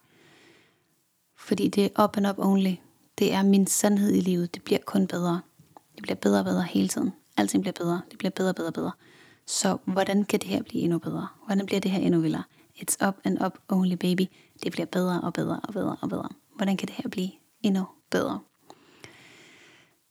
Fordi 1.37 1.67
det 1.67 1.85
er 1.85 2.03
up 2.03 2.17
and 2.17 2.27
up 2.27 2.35
only. 2.37 2.75
Det 3.19 3.33
er 3.33 3.43
min 3.43 3.67
sandhed 3.67 4.13
i 4.13 4.19
livet. 4.19 4.55
Det 4.55 4.63
bliver 4.63 4.79
kun 4.85 5.07
bedre. 5.07 5.41
Det 5.95 6.01
bliver 6.01 6.15
bedre 6.15 6.39
og 6.39 6.45
bedre 6.45 6.63
hele 6.63 6.87
tiden. 6.87 7.13
Alting 7.37 7.63
bliver 7.63 7.73
bedre. 7.73 8.01
Det 8.09 8.17
bliver 8.17 8.31
bedre 8.31 8.49
og 8.49 8.55
bedre 8.55 8.67
og 8.67 8.73
bedre. 8.73 8.91
Så 9.45 9.77
hvordan 9.85 10.23
kan 10.23 10.39
det 10.39 10.49
her 10.49 10.63
blive 10.63 10.83
endnu 10.83 10.99
bedre? 10.99 11.27
Hvordan 11.45 11.65
bliver 11.65 11.79
det 11.79 11.91
her 11.91 11.99
endnu 11.99 12.19
vildere? 12.19 12.43
It's 12.77 13.07
up 13.07 13.15
and 13.23 13.45
up 13.45 13.57
only 13.69 13.95
baby. 13.95 14.21
Det 14.63 14.71
bliver 14.71 14.85
bedre 14.85 15.21
og 15.21 15.33
bedre 15.33 15.59
og 15.63 15.73
bedre 15.73 15.97
og 16.01 16.09
bedre. 16.09 16.29
Hvordan 16.55 16.77
kan 16.77 16.87
det 16.87 16.95
her 16.95 17.09
blive 17.09 17.29
endnu 17.61 17.85
bedre? 18.09 18.39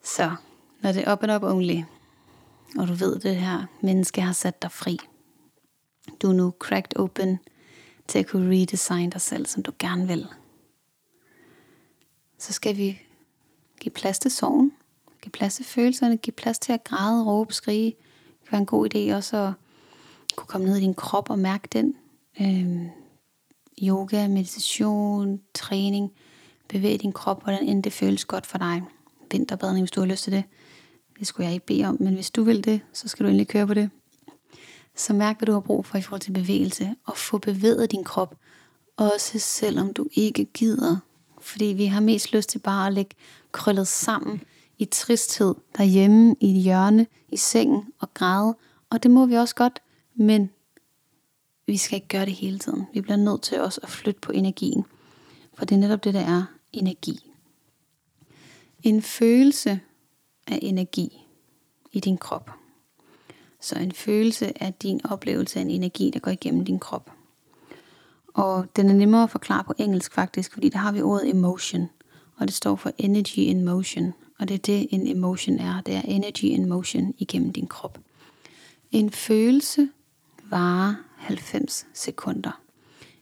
Så 0.04 0.34
når 0.82 0.92
det 0.92 1.08
er 1.08 1.12
up 1.12 1.22
and 1.22 1.32
up 1.32 1.42
only, 1.42 1.82
og 2.78 2.88
du 2.88 2.94
ved, 2.94 3.16
at 3.16 3.22
det 3.22 3.36
her 3.36 3.66
menneske 3.80 4.20
har 4.20 4.32
sat 4.32 4.62
dig 4.62 4.72
fri. 4.72 4.98
Du 6.22 6.28
er 6.28 6.32
nu 6.32 6.54
cracked 6.58 6.98
open 6.98 7.38
til 8.08 8.18
at 8.18 8.26
kunne 8.26 8.50
redesigne 8.50 9.10
dig 9.10 9.20
selv, 9.20 9.46
som 9.46 9.62
du 9.62 9.72
gerne 9.78 10.06
vil 10.06 10.26
så 12.38 12.52
skal 12.52 12.76
vi 12.76 13.00
give 13.80 13.92
plads 13.92 14.18
til 14.18 14.30
sorgen, 14.30 14.72
give 15.22 15.30
plads 15.30 15.54
til 15.54 15.64
følelserne, 15.64 16.16
give 16.16 16.32
plads 16.32 16.58
til 16.58 16.72
at 16.72 16.84
græde, 16.84 17.24
råbe, 17.24 17.54
skrige. 17.54 17.86
Det 17.86 18.48
kan 18.48 18.52
være 18.52 18.60
en 18.60 18.66
god 18.66 18.94
idé 18.94 19.14
også 19.14 19.36
at 19.36 19.52
kunne 20.36 20.46
komme 20.46 20.66
ned 20.66 20.76
i 20.76 20.80
din 20.80 20.94
krop 20.94 21.30
og 21.30 21.38
mærke 21.38 21.68
den 21.72 21.94
Øhm, 22.40 22.88
yoga, 23.82 24.28
meditation, 24.28 25.40
træning, 25.54 26.12
bevæg 26.68 27.00
din 27.00 27.12
krop, 27.12 27.42
hvordan 27.42 27.62
end 27.62 27.82
det 27.82 27.92
føles 27.92 28.24
godt 28.24 28.46
for 28.46 28.58
dig. 28.58 28.82
Vinterbadning, 29.30 29.82
hvis 29.82 29.90
du 29.90 30.00
har 30.00 30.06
lyst 30.06 30.24
til 30.24 30.32
det. 30.32 30.44
Det 31.18 31.26
skulle 31.26 31.46
jeg 31.46 31.54
ikke 31.54 31.66
bede 31.66 31.84
om, 31.84 31.96
men 32.00 32.14
hvis 32.14 32.30
du 32.30 32.42
vil 32.42 32.64
det, 32.64 32.80
så 32.92 33.08
skal 33.08 33.24
du 33.24 33.28
endelig 33.28 33.48
køre 33.48 33.66
på 33.66 33.74
det. 33.74 33.90
Så 34.98 35.12
mærk, 35.12 35.38
hvad 35.38 35.46
du 35.46 35.52
har 35.52 35.60
brug 35.60 35.86
for 35.86 35.98
i 35.98 36.02
forhold 36.02 36.20
til 36.20 36.32
bevægelse, 36.32 36.94
og 37.04 37.16
få 37.16 37.38
bevæget 37.38 37.90
din 37.90 38.04
krop, 38.04 38.34
også 38.96 39.38
selvom 39.38 39.92
du 39.92 40.08
ikke 40.12 40.44
gider. 40.44 40.96
Fordi 41.40 41.64
vi 41.64 41.86
har 41.86 42.00
mest 42.00 42.32
lyst 42.32 42.48
til 42.48 42.58
bare 42.58 42.86
at 42.86 42.92
ligge 42.92 43.16
krøllet 43.52 43.88
sammen 43.88 44.42
i 44.78 44.84
tristhed 44.84 45.54
derhjemme 45.76 46.36
i 46.40 46.56
et 46.56 46.62
hjørne 46.62 47.06
i 47.28 47.36
sengen 47.36 47.92
og 47.98 48.14
græde. 48.14 48.56
Og 48.90 49.02
det 49.02 49.10
må 49.10 49.26
vi 49.26 49.34
også 49.34 49.54
godt, 49.54 49.82
men 50.14 50.50
vi 51.66 51.76
skal 51.76 51.96
ikke 51.96 52.08
gøre 52.08 52.24
det 52.24 52.34
hele 52.34 52.58
tiden. 52.58 52.86
Vi 52.94 53.00
bliver 53.00 53.16
nødt 53.16 53.42
til 53.42 53.60
også 53.60 53.80
at 53.82 53.88
flytte 53.88 54.20
på 54.20 54.32
energien. 54.32 54.84
For 55.54 55.64
det 55.64 55.74
er 55.74 55.80
netop 55.80 56.04
det, 56.04 56.14
der 56.14 56.20
er 56.20 56.44
energi. 56.72 57.32
En 58.82 59.02
følelse 59.02 59.80
af 60.46 60.58
energi 60.62 61.26
i 61.92 62.00
din 62.00 62.18
krop. 62.18 62.50
Så 63.60 63.78
en 63.78 63.92
følelse 63.92 64.52
er 64.56 64.70
din 64.70 65.00
oplevelse 65.04 65.58
af 65.58 65.62
en 65.62 65.70
energi, 65.70 66.10
der 66.14 66.20
går 66.20 66.30
igennem 66.30 66.64
din 66.64 66.78
krop. 66.78 67.10
Og 68.34 68.66
den 68.76 68.88
er 68.88 68.94
nemmere 68.94 69.22
at 69.22 69.30
forklare 69.30 69.64
på 69.64 69.74
engelsk 69.78 70.12
faktisk, 70.12 70.52
fordi 70.52 70.68
der 70.68 70.78
har 70.78 70.92
vi 70.92 71.02
ordet 71.02 71.30
emotion. 71.30 71.90
Og 72.36 72.46
det 72.46 72.54
står 72.54 72.76
for 72.76 72.92
energy 72.98 73.38
in 73.38 73.64
motion. 73.64 74.14
Og 74.38 74.48
det 74.48 74.54
er 74.54 74.58
det, 74.58 74.86
en 74.90 75.06
emotion 75.06 75.58
er. 75.58 75.80
Det 75.80 75.94
er 75.94 76.02
energy 76.02 76.44
in 76.44 76.68
motion 76.68 77.14
igennem 77.18 77.52
din 77.52 77.66
krop. 77.66 77.98
En 78.92 79.10
følelse 79.10 79.88
varer 80.50 80.94
90 81.16 81.86
sekunder. 81.94 82.60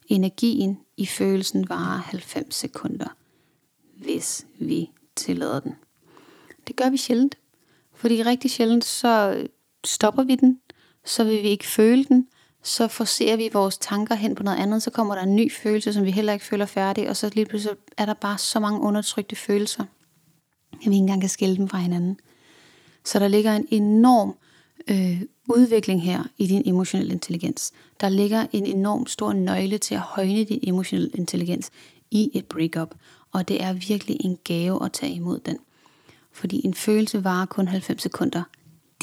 Energien 0.09 0.79
i 0.97 1.07
følelsen 1.07 1.69
varer 1.69 1.99
90 1.99 2.55
sekunder, 2.55 3.17
hvis 3.97 4.47
vi 4.59 4.91
tillader 5.17 5.61
den. 5.61 5.75
Det 6.67 6.77
gør 6.77 6.91
vi 6.91 6.97
sjældent, 6.97 7.39
fordi 7.95 8.23
rigtig 8.23 8.51
sjældent 8.51 8.85
så 8.85 9.47
stopper 9.89 10.23
vi 10.23 10.37
den, 10.37 10.61
så 11.05 11.25
vil 11.25 11.43
vi 11.43 11.49
ikke 11.49 11.67
føle 11.67 12.05
den, 12.05 12.29
så 12.63 12.89
forser 12.89 13.37
vi 13.37 13.51
vores 13.53 13.79
tanker 13.79 14.15
hen 14.15 14.35
på 14.35 14.43
noget 14.43 14.59
andet, 14.59 14.83
så 14.83 14.91
kommer 14.91 15.15
der 15.15 15.23
en 15.23 15.37
ny 15.37 15.53
følelse, 15.53 15.93
som 15.93 16.05
vi 16.05 16.11
heller 16.11 16.33
ikke 16.33 16.45
føler 16.45 16.67
færdig, 16.67 17.09
og 17.09 17.17
så 17.17 17.31
lige 17.35 17.47
pludselig 17.47 17.77
er 17.97 18.07
der 18.07 18.15
bare 18.15 18.39
så 18.39 18.61
mange 18.61 18.81
undertrykte 18.81 19.37
følelser, 19.37 19.83
at 20.73 20.79
vi 20.79 20.85
ikke 20.85 20.97
engang 20.97 21.21
kan 21.21 21.31
skille 21.31 21.57
dem 21.57 21.69
fra 21.69 21.79
hinanden. 21.79 22.19
Så 23.05 23.19
der 23.19 23.29
ligger 23.29 23.53
en 23.53 23.67
enorm 23.71 24.37
øh, 24.91 25.23
udvikling 25.49 26.03
her 26.03 26.25
i 26.39 26.47
din 26.47 26.63
emotionelle 26.67 27.13
intelligens. 27.13 27.73
Der 28.01 28.09
ligger 28.09 28.47
en 28.53 28.67
enorm 28.67 29.07
stor 29.07 29.33
nøgle 29.33 29.79
til 29.79 29.95
at 29.95 30.01
højne 30.01 30.45
din 30.45 30.61
emotionelle 30.63 31.11
intelligens 31.15 31.71
i 32.11 32.31
et 32.35 32.47
breakup, 32.47 32.95
og 33.33 33.49
det 33.49 33.63
er 33.63 33.73
virkelig 33.73 34.17
en 34.21 34.39
gave 34.45 34.85
at 34.85 34.93
tage 34.93 35.13
imod 35.13 35.39
den. 35.39 35.59
Fordi 36.33 36.67
en 36.67 36.75
følelse 36.75 37.25
varer 37.25 37.47
kun 37.47 37.69
90 37.69 38.03
sekunder. 38.03 38.43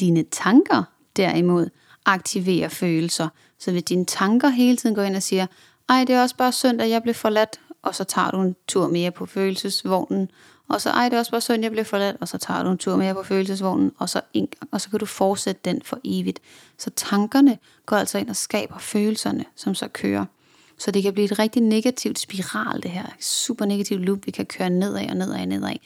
Dine 0.00 0.22
tanker 0.22 0.82
derimod 1.16 1.70
aktiverer 2.04 2.68
følelser. 2.68 3.28
Så 3.58 3.70
hvis 3.70 3.82
dine 3.82 4.04
tanker 4.04 4.48
hele 4.48 4.76
tiden 4.76 4.94
går 4.94 5.02
ind 5.02 5.16
og 5.16 5.22
siger, 5.22 5.46
ej, 5.88 6.04
det 6.04 6.14
er 6.14 6.22
også 6.22 6.36
bare 6.36 6.52
synd, 6.52 6.82
at 6.82 6.90
jeg 6.90 7.02
blev 7.02 7.14
forladt, 7.14 7.60
og 7.82 7.94
så 7.94 8.04
tager 8.04 8.30
du 8.30 8.40
en 8.40 8.56
tur 8.68 8.88
mere 8.88 9.10
på 9.10 9.26
følelsesvognen, 9.26 10.30
og 10.68 10.80
så, 10.80 10.90
ej, 10.90 11.08
det 11.08 11.14
er 11.14 11.18
også 11.18 11.30
bare 11.30 11.40
synd, 11.40 11.62
jeg 11.62 11.72
blev 11.72 11.84
forladt, 11.84 12.16
og 12.20 12.28
så 12.28 12.38
tager 12.38 12.62
du 12.62 12.70
en 12.70 12.78
tur 12.78 12.96
mere 12.96 13.14
på 13.14 13.22
følelsesvognen, 13.22 13.92
og 13.98 14.08
så, 14.08 14.20
en, 14.32 14.48
og 14.70 14.80
så 14.80 14.90
kan 14.90 14.98
du 14.98 15.06
fortsætte 15.06 15.60
den 15.64 15.82
for 15.84 15.98
evigt. 16.04 16.40
Så 16.78 16.90
tankerne 16.90 17.58
går 17.86 17.96
altså 17.96 18.18
ind 18.18 18.28
og 18.28 18.36
skaber 18.36 18.78
følelserne, 18.78 19.44
som 19.56 19.74
så 19.74 19.88
kører. 19.88 20.24
Så 20.78 20.90
det 20.90 21.02
kan 21.02 21.12
blive 21.12 21.24
et 21.24 21.38
rigtig 21.38 21.62
negativt 21.62 22.18
spiral, 22.18 22.82
det 22.82 22.90
her 22.90 23.06
super 23.20 23.64
negativt 23.64 24.00
loop, 24.00 24.26
vi 24.26 24.30
kan 24.30 24.46
køre 24.46 24.70
nedad 24.70 25.08
og 25.10 25.16
nedad 25.16 25.40
og 25.40 25.46
nedad. 25.46 25.76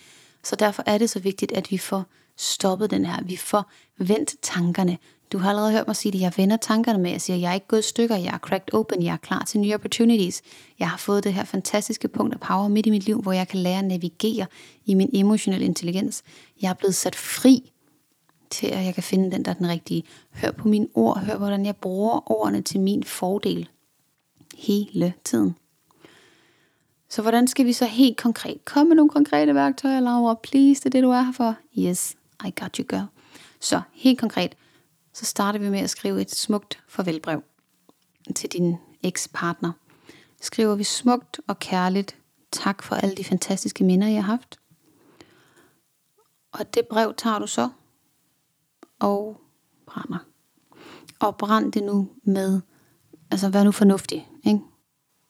Så 0.45 0.57
derfor 0.57 0.83
er 0.87 0.99
det 0.99 1.11
så 1.11 1.21
vigtigt, 1.21 1.53
at 1.53 1.71
vi 1.71 1.79
får 1.79 2.05
stoppet 2.39 2.91
den 2.91 3.07
her, 3.07 3.23
vi 3.25 3.37
får 3.37 3.71
vendt 3.99 4.35
tankerne. 4.43 4.99
Du 5.33 5.39
har 5.39 5.49
allerede 5.49 5.73
hørt 5.73 5.87
mig 5.87 5.97
sige 5.97 6.13
det, 6.13 6.21
jeg 6.21 6.33
vender 6.37 6.57
tankerne 6.57 6.99
med, 6.99 7.11
jeg 7.11 7.21
siger, 7.21 7.37
jeg 7.37 7.51
er 7.51 7.55
ikke 7.55 7.67
gået 7.67 7.81
i 7.81 7.89
stykker, 7.89 8.17
jeg 8.17 8.35
er 8.35 8.39
cracked 8.39 8.75
open, 8.75 9.03
jeg 9.03 9.13
er 9.13 9.17
klar 9.17 9.45
til 9.45 9.61
nye 9.61 9.75
opportunities. 9.75 10.43
Jeg 10.79 10.91
har 10.91 10.97
fået 10.97 11.25
det 11.25 11.35
her 11.35 11.45
fantastiske 11.45 12.09
punkt 12.09 12.35
af 12.35 12.41
power 12.41 12.69
midt 12.69 12.87
i 12.87 12.91
mit 12.91 13.05
liv, 13.05 13.23
hvor 13.23 13.33
jeg 13.33 13.49
kan 13.49 13.59
lære 13.59 13.79
at 13.79 13.85
navigere 13.85 14.47
i 14.87 14.95
min 14.95 15.11
emotionelle 15.13 15.67
intelligens. 15.67 16.23
Jeg 16.63 16.71
er 16.71 16.75
blevet 16.75 16.95
sat 16.95 17.17
fri 17.17 17.73
til, 18.51 18.67
at 18.67 18.85
jeg 18.85 18.95
kan 18.95 19.03
finde 19.03 19.31
den, 19.31 19.45
der 19.45 19.51
er 19.51 19.55
den 19.55 19.69
rigtige. 19.69 20.03
Hør 20.31 20.51
på 20.51 20.69
mine 20.69 20.87
ord, 20.95 21.19
hør 21.19 21.37
hvordan 21.37 21.67
jeg 21.67 21.77
bruger 21.77 22.33
ordene 22.33 22.63
til 22.63 22.81
min 22.81 23.05
fordel. 23.05 23.69
Hele 24.55 25.13
tiden. 25.25 25.57
Så 27.09 27.23
hvordan 27.23 27.49
skal 27.49 27.67
vi 27.67 27.73
så 27.73 27.85
helt 27.85 28.17
konkret 28.17 28.65
komme 28.65 28.89
med 28.89 28.97
nogle 28.97 29.11
konkrete 29.11 29.55
værktøjer, 29.55 30.01
Laura? 30.01 30.35
Please, 30.43 30.81
det 30.81 30.87
er 30.87 30.91
det, 30.91 31.03
du 31.03 31.11
er 31.11 31.23
her 31.23 31.33
for. 31.33 31.57
Yes, 31.79 32.17
i 32.45 32.51
got 32.61 32.77
you, 32.77 32.87
girl. 32.89 33.07
Så 33.61 33.81
helt 33.93 34.21
konkret, 34.21 34.55
så 35.13 35.25
starter 35.25 35.59
vi 35.59 35.71
med 35.71 35.81
at 35.81 35.91
skrive 35.91 36.21
et 36.21 36.31
smukt 36.31 36.83
farvelbrev 36.89 37.43
til 38.37 38.53
din 38.53 38.77
ekspartner. 39.03 39.73
Skriver 40.41 40.75
vi 40.75 40.85
smukt 40.85 41.41
og 41.47 41.59
kærligt, 41.59 42.17
tak 42.53 42.83
for 42.83 42.95
alle 42.95 43.15
de 43.15 43.25
fantastiske 43.25 43.85
minder, 43.85 44.09
jeg 44.09 44.25
har 44.25 44.33
haft. 44.33 44.61
Og 46.53 46.75
det 46.75 46.83
brev 46.91 47.15
tager 47.15 47.39
du 47.39 47.47
så 47.47 47.69
og 48.99 49.41
brænder. 49.87 50.19
Og 51.21 51.37
brænd 51.37 51.73
det 51.73 51.83
nu 51.83 52.09
med, 52.23 52.61
altså 53.31 53.49
vær 53.49 53.65
nu 53.65 53.73
fornuftig, 53.73 54.29
ikke? 54.47 54.61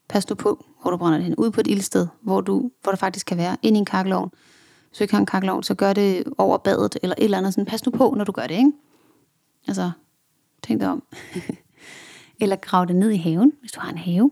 Pas 0.08 0.28
nu 0.28 0.34
på, 0.34 0.64
hvor 0.82 0.90
du 0.90 0.96
brænder 0.96 1.18
det 1.18 1.24
hen. 1.24 1.36
Ud 1.36 1.50
på 1.50 1.60
et 1.60 1.66
ildsted, 1.66 2.06
hvor, 2.20 2.40
du, 2.40 2.70
hvor 2.82 2.92
der 2.92 2.96
faktisk 2.96 3.26
kan 3.26 3.36
være, 3.36 3.56
ind 3.62 3.76
i 3.76 3.78
en 3.78 3.84
kakkelovn 3.84 4.30
så 4.92 4.98
du 4.98 5.04
ikke 5.04 5.14
har 5.14 5.20
en 5.20 5.26
kakkelovn, 5.26 5.62
så 5.62 5.74
gør 5.74 5.92
det 5.92 6.24
over 6.38 6.58
badet, 6.58 6.98
eller 7.02 7.14
et 7.18 7.24
eller 7.24 7.38
andet. 7.38 7.54
Sådan, 7.54 7.66
pas 7.66 7.86
nu 7.86 7.92
på, 7.92 8.14
når 8.16 8.24
du 8.24 8.32
gør 8.32 8.46
det, 8.46 8.54
ikke? 8.54 8.72
Altså, 9.66 9.90
tænk 10.62 10.80
dig 10.80 10.88
om. 10.88 11.02
eller 12.40 12.56
grav 12.56 12.86
det 12.86 12.96
ned 12.96 13.10
i 13.10 13.16
haven, 13.16 13.52
hvis 13.60 13.72
du 13.72 13.80
har 13.80 13.90
en 13.90 13.98
have. 13.98 14.30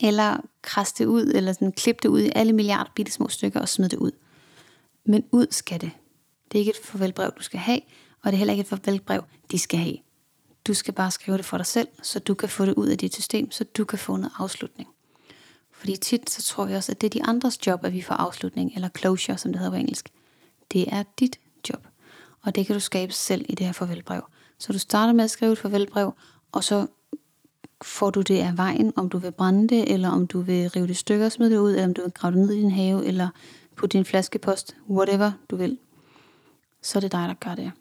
Eller 0.00 0.36
kras 0.62 0.92
det 0.92 1.04
ud, 1.04 1.26
eller 1.34 1.52
sådan, 1.52 1.72
klip 1.72 2.02
det 2.02 2.08
ud 2.08 2.20
i 2.20 2.32
alle 2.34 2.52
milliarder 2.52 2.90
bitte 2.94 3.12
små 3.12 3.28
stykker 3.28 3.60
og 3.60 3.68
smid 3.68 3.88
det 3.88 3.96
ud. 3.96 4.10
Men 5.04 5.24
ud 5.32 5.46
skal 5.50 5.80
det. 5.80 5.90
Det 6.52 6.58
er 6.58 6.60
ikke 6.60 6.70
et 6.70 6.86
farvelbrev, 6.86 7.30
du 7.38 7.42
skal 7.42 7.60
have, 7.60 7.80
og 8.22 8.32
det 8.32 8.32
er 8.32 8.38
heller 8.38 8.52
ikke 8.52 8.60
et 8.60 8.66
farvelbrev, 8.66 9.24
de 9.50 9.58
skal 9.58 9.78
have. 9.78 9.96
Du 10.66 10.74
skal 10.74 10.94
bare 10.94 11.10
skrive 11.10 11.36
det 11.36 11.44
for 11.44 11.56
dig 11.56 11.66
selv, 11.66 11.88
så 12.02 12.18
du 12.18 12.34
kan 12.34 12.48
få 12.48 12.66
det 12.66 12.74
ud 12.74 12.88
af 12.88 12.98
dit 12.98 13.14
system, 13.14 13.50
så 13.50 13.64
du 13.64 13.84
kan 13.84 13.98
få 13.98 14.16
noget 14.16 14.32
afslutning. 14.38 14.88
Fordi 15.78 15.96
tit 15.96 16.30
så 16.30 16.42
tror 16.42 16.64
vi 16.64 16.74
også, 16.74 16.92
at 16.92 17.00
det 17.00 17.06
er 17.06 17.10
de 17.10 17.28
andres 17.28 17.66
job, 17.66 17.84
at 17.84 17.92
vi 17.92 18.02
får 18.02 18.14
afslutning, 18.14 18.72
eller 18.74 18.88
closure, 18.98 19.38
som 19.38 19.52
det 19.52 19.58
hedder 19.58 19.72
på 19.72 19.76
engelsk. 19.76 20.08
Det 20.72 20.94
er 20.94 21.02
dit 21.18 21.40
job. 21.68 21.86
Og 22.42 22.54
det 22.54 22.66
kan 22.66 22.74
du 22.74 22.80
skabe 22.80 23.12
selv 23.12 23.44
i 23.48 23.54
det 23.54 23.66
her 23.66 23.72
farvelbrev. 23.72 24.22
Så 24.58 24.72
du 24.72 24.78
starter 24.78 25.12
med 25.12 25.24
at 25.24 25.30
skrive 25.30 25.52
et 25.52 25.58
farvelbrev, 25.58 26.14
og 26.52 26.64
så 26.64 26.86
får 27.82 28.10
du 28.10 28.22
det 28.22 28.38
af 28.38 28.56
vejen, 28.56 28.92
om 28.96 29.08
du 29.08 29.18
vil 29.18 29.32
brænde 29.32 29.68
det, 29.68 29.92
eller 29.92 30.08
om 30.08 30.26
du 30.26 30.40
vil 30.40 30.70
rive 30.70 30.86
det 30.86 30.96
stykker 30.96 31.26
og 31.26 31.32
smide 31.32 31.50
det 31.50 31.58
ud, 31.58 31.70
eller 31.70 31.84
om 31.84 31.94
du 31.94 32.02
vil 32.02 32.12
grave 32.12 32.34
det 32.34 32.40
ned 32.40 32.50
i 32.50 32.60
din 32.60 32.70
have, 32.70 33.06
eller 33.06 33.28
på 33.76 33.86
din 33.86 34.04
flaskepost, 34.04 34.76
whatever 34.90 35.32
du 35.50 35.56
vil. 35.56 35.78
Så 36.82 36.98
er 36.98 37.00
det 37.00 37.12
dig, 37.12 37.28
der 37.28 37.34
gør 37.34 37.54
det. 37.54 37.72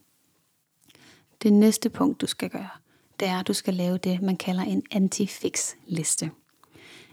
Det 1.44 1.54
næste 1.54 1.90
punkt, 1.90 2.22
du 2.22 2.28
skal 2.28 2.50
gøre, 2.50 2.70
det 3.20 3.28
er, 3.28 3.40
at 3.40 3.48
du 3.48 3.54
skal 3.54 3.74
lave 3.74 3.98
det, 3.98 4.22
man 4.22 4.38
kalder 4.38 4.64
en 4.64 4.84
anti-fix-liste. 4.92 6.32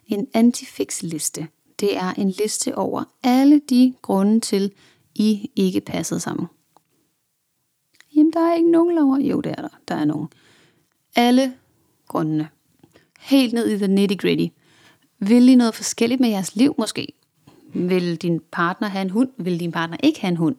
En 0.06 0.26
anti-fix-liste, 0.34 1.48
det 1.80 1.96
er 1.96 2.12
en 2.12 2.30
liste 2.30 2.78
over 2.78 3.04
alle 3.22 3.60
de 3.70 3.94
grunde 4.02 4.40
til, 4.40 4.72
I 5.14 5.50
ikke 5.56 5.80
passede 5.80 6.20
sammen. 6.20 6.46
Jamen, 8.16 8.32
der 8.32 8.40
er 8.40 8.54
ikke 8.54 8.70
nogen 8.70 8.94
lover. 8.94 9.18
Jo, 9.18 9.40
det 9.40 9.54
er 9.58 9.62
der. 9.62 9.78
Der 9.88 9.94
er 9.94 10.04
nogen. 10.04 10.28
Alle 11.16 11.54
grundene. 12.08 12.48
Helt 13.20 13.52
ned 13.52 13.70
i 13.70 13.76
the 13.76 13.88
nitty 13.88 14.16
gritty. 14.16 14.46
Vil 15.18 15.48
I 15.48 15.54
noget 15.54 15.74
forskelligt 15.74 16.20
med 16.20 16.28
jeres 16.28 16.56
liv 16.56 16.74
måske? 16.78 17.12
Vil 17.74 18.16
din 18.16 18.40
partner 18.52 18.88
have 18.88 19.02
en 19.02 19.10
hund? 19.10 19.28
Vil 19.36 19.60
din 19.60 19.72
partner 19.72 19.96
ikke 20.02 20.20
have 20.20 20.28
en 20.28 20.36
hund? 20.36 20.56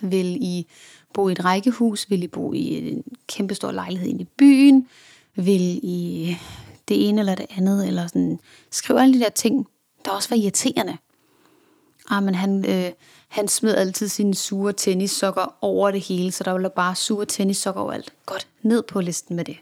Vil 0.00 0.38
I 0.40 0.66
bo 1.14 1.28
i 1.28 1.32
et 1.32 1.44
rækkehus? 1.44 2.10
Vil 2.10 2.22
I 2.22 2.26
bo 2.26 2.52
i 2.52 2.88
en 2.88 3.04
kæmpestor 3.28 3.70
lejlighed 3.70 4.08
inde 4.08 4.22
i 4.22 4.28
byen? 4.36 4.88
Vil 5.34 5.80
I 5.82 6.36
det 6.88 7.08
ene 7.08 7.20
eller 7.20 7.34
det 7.34 7.46
andet? 7.56 7.86
Eller 7.86 8.06
sådan. 8.06 8.40
skriver 8.70 9.00
alle 9.00 9.14
de 9.14 9.20
der 9.20 9.28
ting, 9.28 9.66
der 10.04 10.10
også 10.10 10.28
var 10.28 10.36
irriterende. 10.36 10.96
Ah, 12.08 12.22
men 12.22 12.34
han, 12.34 12.64
øh, 12.68 12.92
han 13.28 13.48
smed 13.48 13.74
altid 13.74 14.08
sine 14.08 14.34
sure 14.34 14.72
tennissokker 14.72 15.56
over 15.60 15.90
det 15.90 16.00
hele, 16.00 16.32
så 16.32 16.44
der 16.44 16.50
var 16.50 16.68
bare 16.68 16.94
sure 16.94 17.26
tennissokker 17.26 17.80
overalt. 17.80 18.12
Godt, 18.26 18.48
ned 18.62 18.82
på 18.82 19.00
listen 19.00 19.36
med 19.36 19.44
det. 19.44 19.56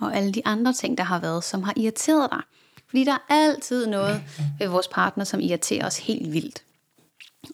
Og 0.00 0.16
alle 0.16 0.32
de 0.32 0.46
andre 0.46 0.72
ting, 0.72 0.98
der 0.98 1.04
har 1.04 1.20
været, 1.20 1.44
som 1.44 1.62
har 1.62 1.74
irriteret 1.76 2.30
dig. 2.30 2.40
Fordi 2.88 3.04
der 3.04 3.12
er 3.12 3.34
altid 3.34 3.86
noget 3.86 4.22
ved 4.58 4.68
vores 4.68 4.88
partner, 4.88 5.24
som 5.24 5.40
irriterer 5.40 5.86
os 5.86 5.98
helt 5.98 6.32
vildt. 6.32 6.62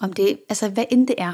Om 0.00 0.12
det, 0.12 0.38
altså 0.48 0.68
hvad 0.68 0.84
end 0.90 1.08
det 1.08 1.14
er, 1.18 1.32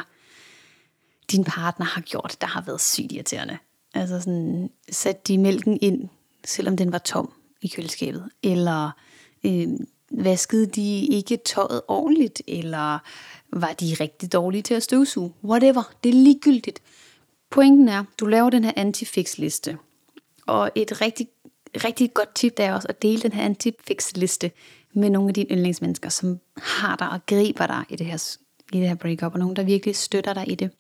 din 1.33 1.45
partner 1.45 1.87
har 1.87 2.01
gjort, 2.01 2.37
der 2.41 2.47
har 2.47 2.61
været 2.61 2.81
sygt 2.81 3.13
irriterende. 3.13 3.59
Altså 3.95 4.21
sådan, 4.21 4.71
sat 4.91 5.29
de 5.29 5.39
mælken 5.39 5.79
ind, 5.83 6.09
selvom 6.45 6.77
den 6.77 6.93
var 6.93 6.99
tom 6.99 7.33
i 7.63 7.69
køleskabet, 7.69 8.29
eller 8.43 8.91
øh, 9.47 9.69
vaskede 10.11 10.67
de 10.67 11.07
ikke 11.07 11.37
tøjet 11.37 11.83
ordentligt, 11.89 12.43
eller 12.49 12.99
var 13.53 13.73
de 13.73 13.97
rigtig 14.01 14.33
dårlige 14.33 14.63
til 14.63 14.75
at 14.75 14.83
støvsuge. 14.83 15.33
Whatever, 15.45 15.93
det 16.05 16.09
er 16.09 16.15
ligegyldigt. 16.15 16.83
Pointen 17.51 17.89
er, 17.89 18.05
du 18.21 18.27
laver 18.27 18.51
den 18.51 18.65
her 18.65 18.73
antifix-liste. 18.77 19.79
Og 20.47 20.71
et 20.75 21.01
rigtig, 21.01 21.29
rigtig 21.85 22.15
godt 22.15 22.35
tip 22.35 22.53
er 22.57 22.75
også 22.75 22.89
at 22.89 23.03
dele 23.03 23.23
den 23.23 23.33
her 23.33 23.45
antifix-liste 23.45 24.51
med 24.95 25.11
nogle 25.11 25.29
af 25.29 25.35
dine 25.35 25.51
yndlingsmennesker, 25.51 26.09
som 26.09 26.39
har 26.57 26.97
dig 26.97 27.11
og 27.11 27.27
griber 27.27 27.67
dig 27.67 27.85
i 27.89 27.97
det 27.97 28.07
her, 28.07 28.37
i 28.73 28.79
det 28.79 28.89
her 28.89 28.95
breakup, 28.95 29.33
og 29.33 29.39
nogen, 29.39 29.57
der 29.57 29.63
virkelig 29.63 29.97
støtter 29.97 30.35
dig 30.35 30.51
i 30.51 30.55
det. 30.55 30.71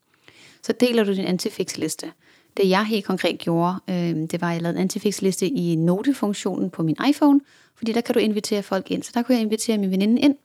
Så 0.63 0.73
deler 0.73 1.05
du 1.05 1.13
din 1.13 1.25
antifix-liste. 1.25 2.13
Det 2.57 2.69
jeg 2.69 2.85
helt 2.85 3.05
konkret 3.05 3.39
gjorde, 3.39 3.75
øh, 3.91 3.95
det 3.95 4.41
var, 4.41 4.49
at 4.49 4.55
jeg 4.55 4.63
lavede 4.63 4.77
en 4.79 4.83
antifix-liste 4.83 5.47
i 5.47 5.77
notefunktionen 5.77 6.71
på 6.71 6.83
min 6.83 6.97
iPhone, 7.09 7.41
fordi 7.75 7.93
der 7.93 8.01
kan 8.01 8.15
du 8.15 8.19
invitere 8.19 8.63
folk 8.63 8.91
ind. 8.91 9.03
Så 9.03 9.11
der 9.15 9.23
kunne 9.23 9.35
jeg 9.35 9.43
invitere 9.43 9.79
min 9.79 9.91
veninde 9.91 10.21
ind, 10.21 10.37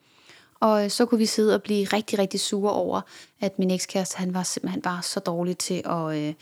og 0.60 0.92
så 0.92 1.06
kunne 1.06 1.18
vi 1.18 1.26
sidde 1.26 1.56
og 1.56 1.64
blive 1.64 1.86
rigtig, 1.86 2.20
rigtig 2.20 2.40
sure 2.40 2.72
over, 2.72 3.02
at 3.42 3.60
min 3.60 3.72
ekskæreste, 3.72 4.18
han 4.18 4.34
var 4.34 4.44
simpelthen 4.44 4.82
bare 4.82 5.04
så 5.04 5.20
dårlig 5.20 5.58
til 5.58 5.82
at, 5.86 6.18
øh, 6.18 6.34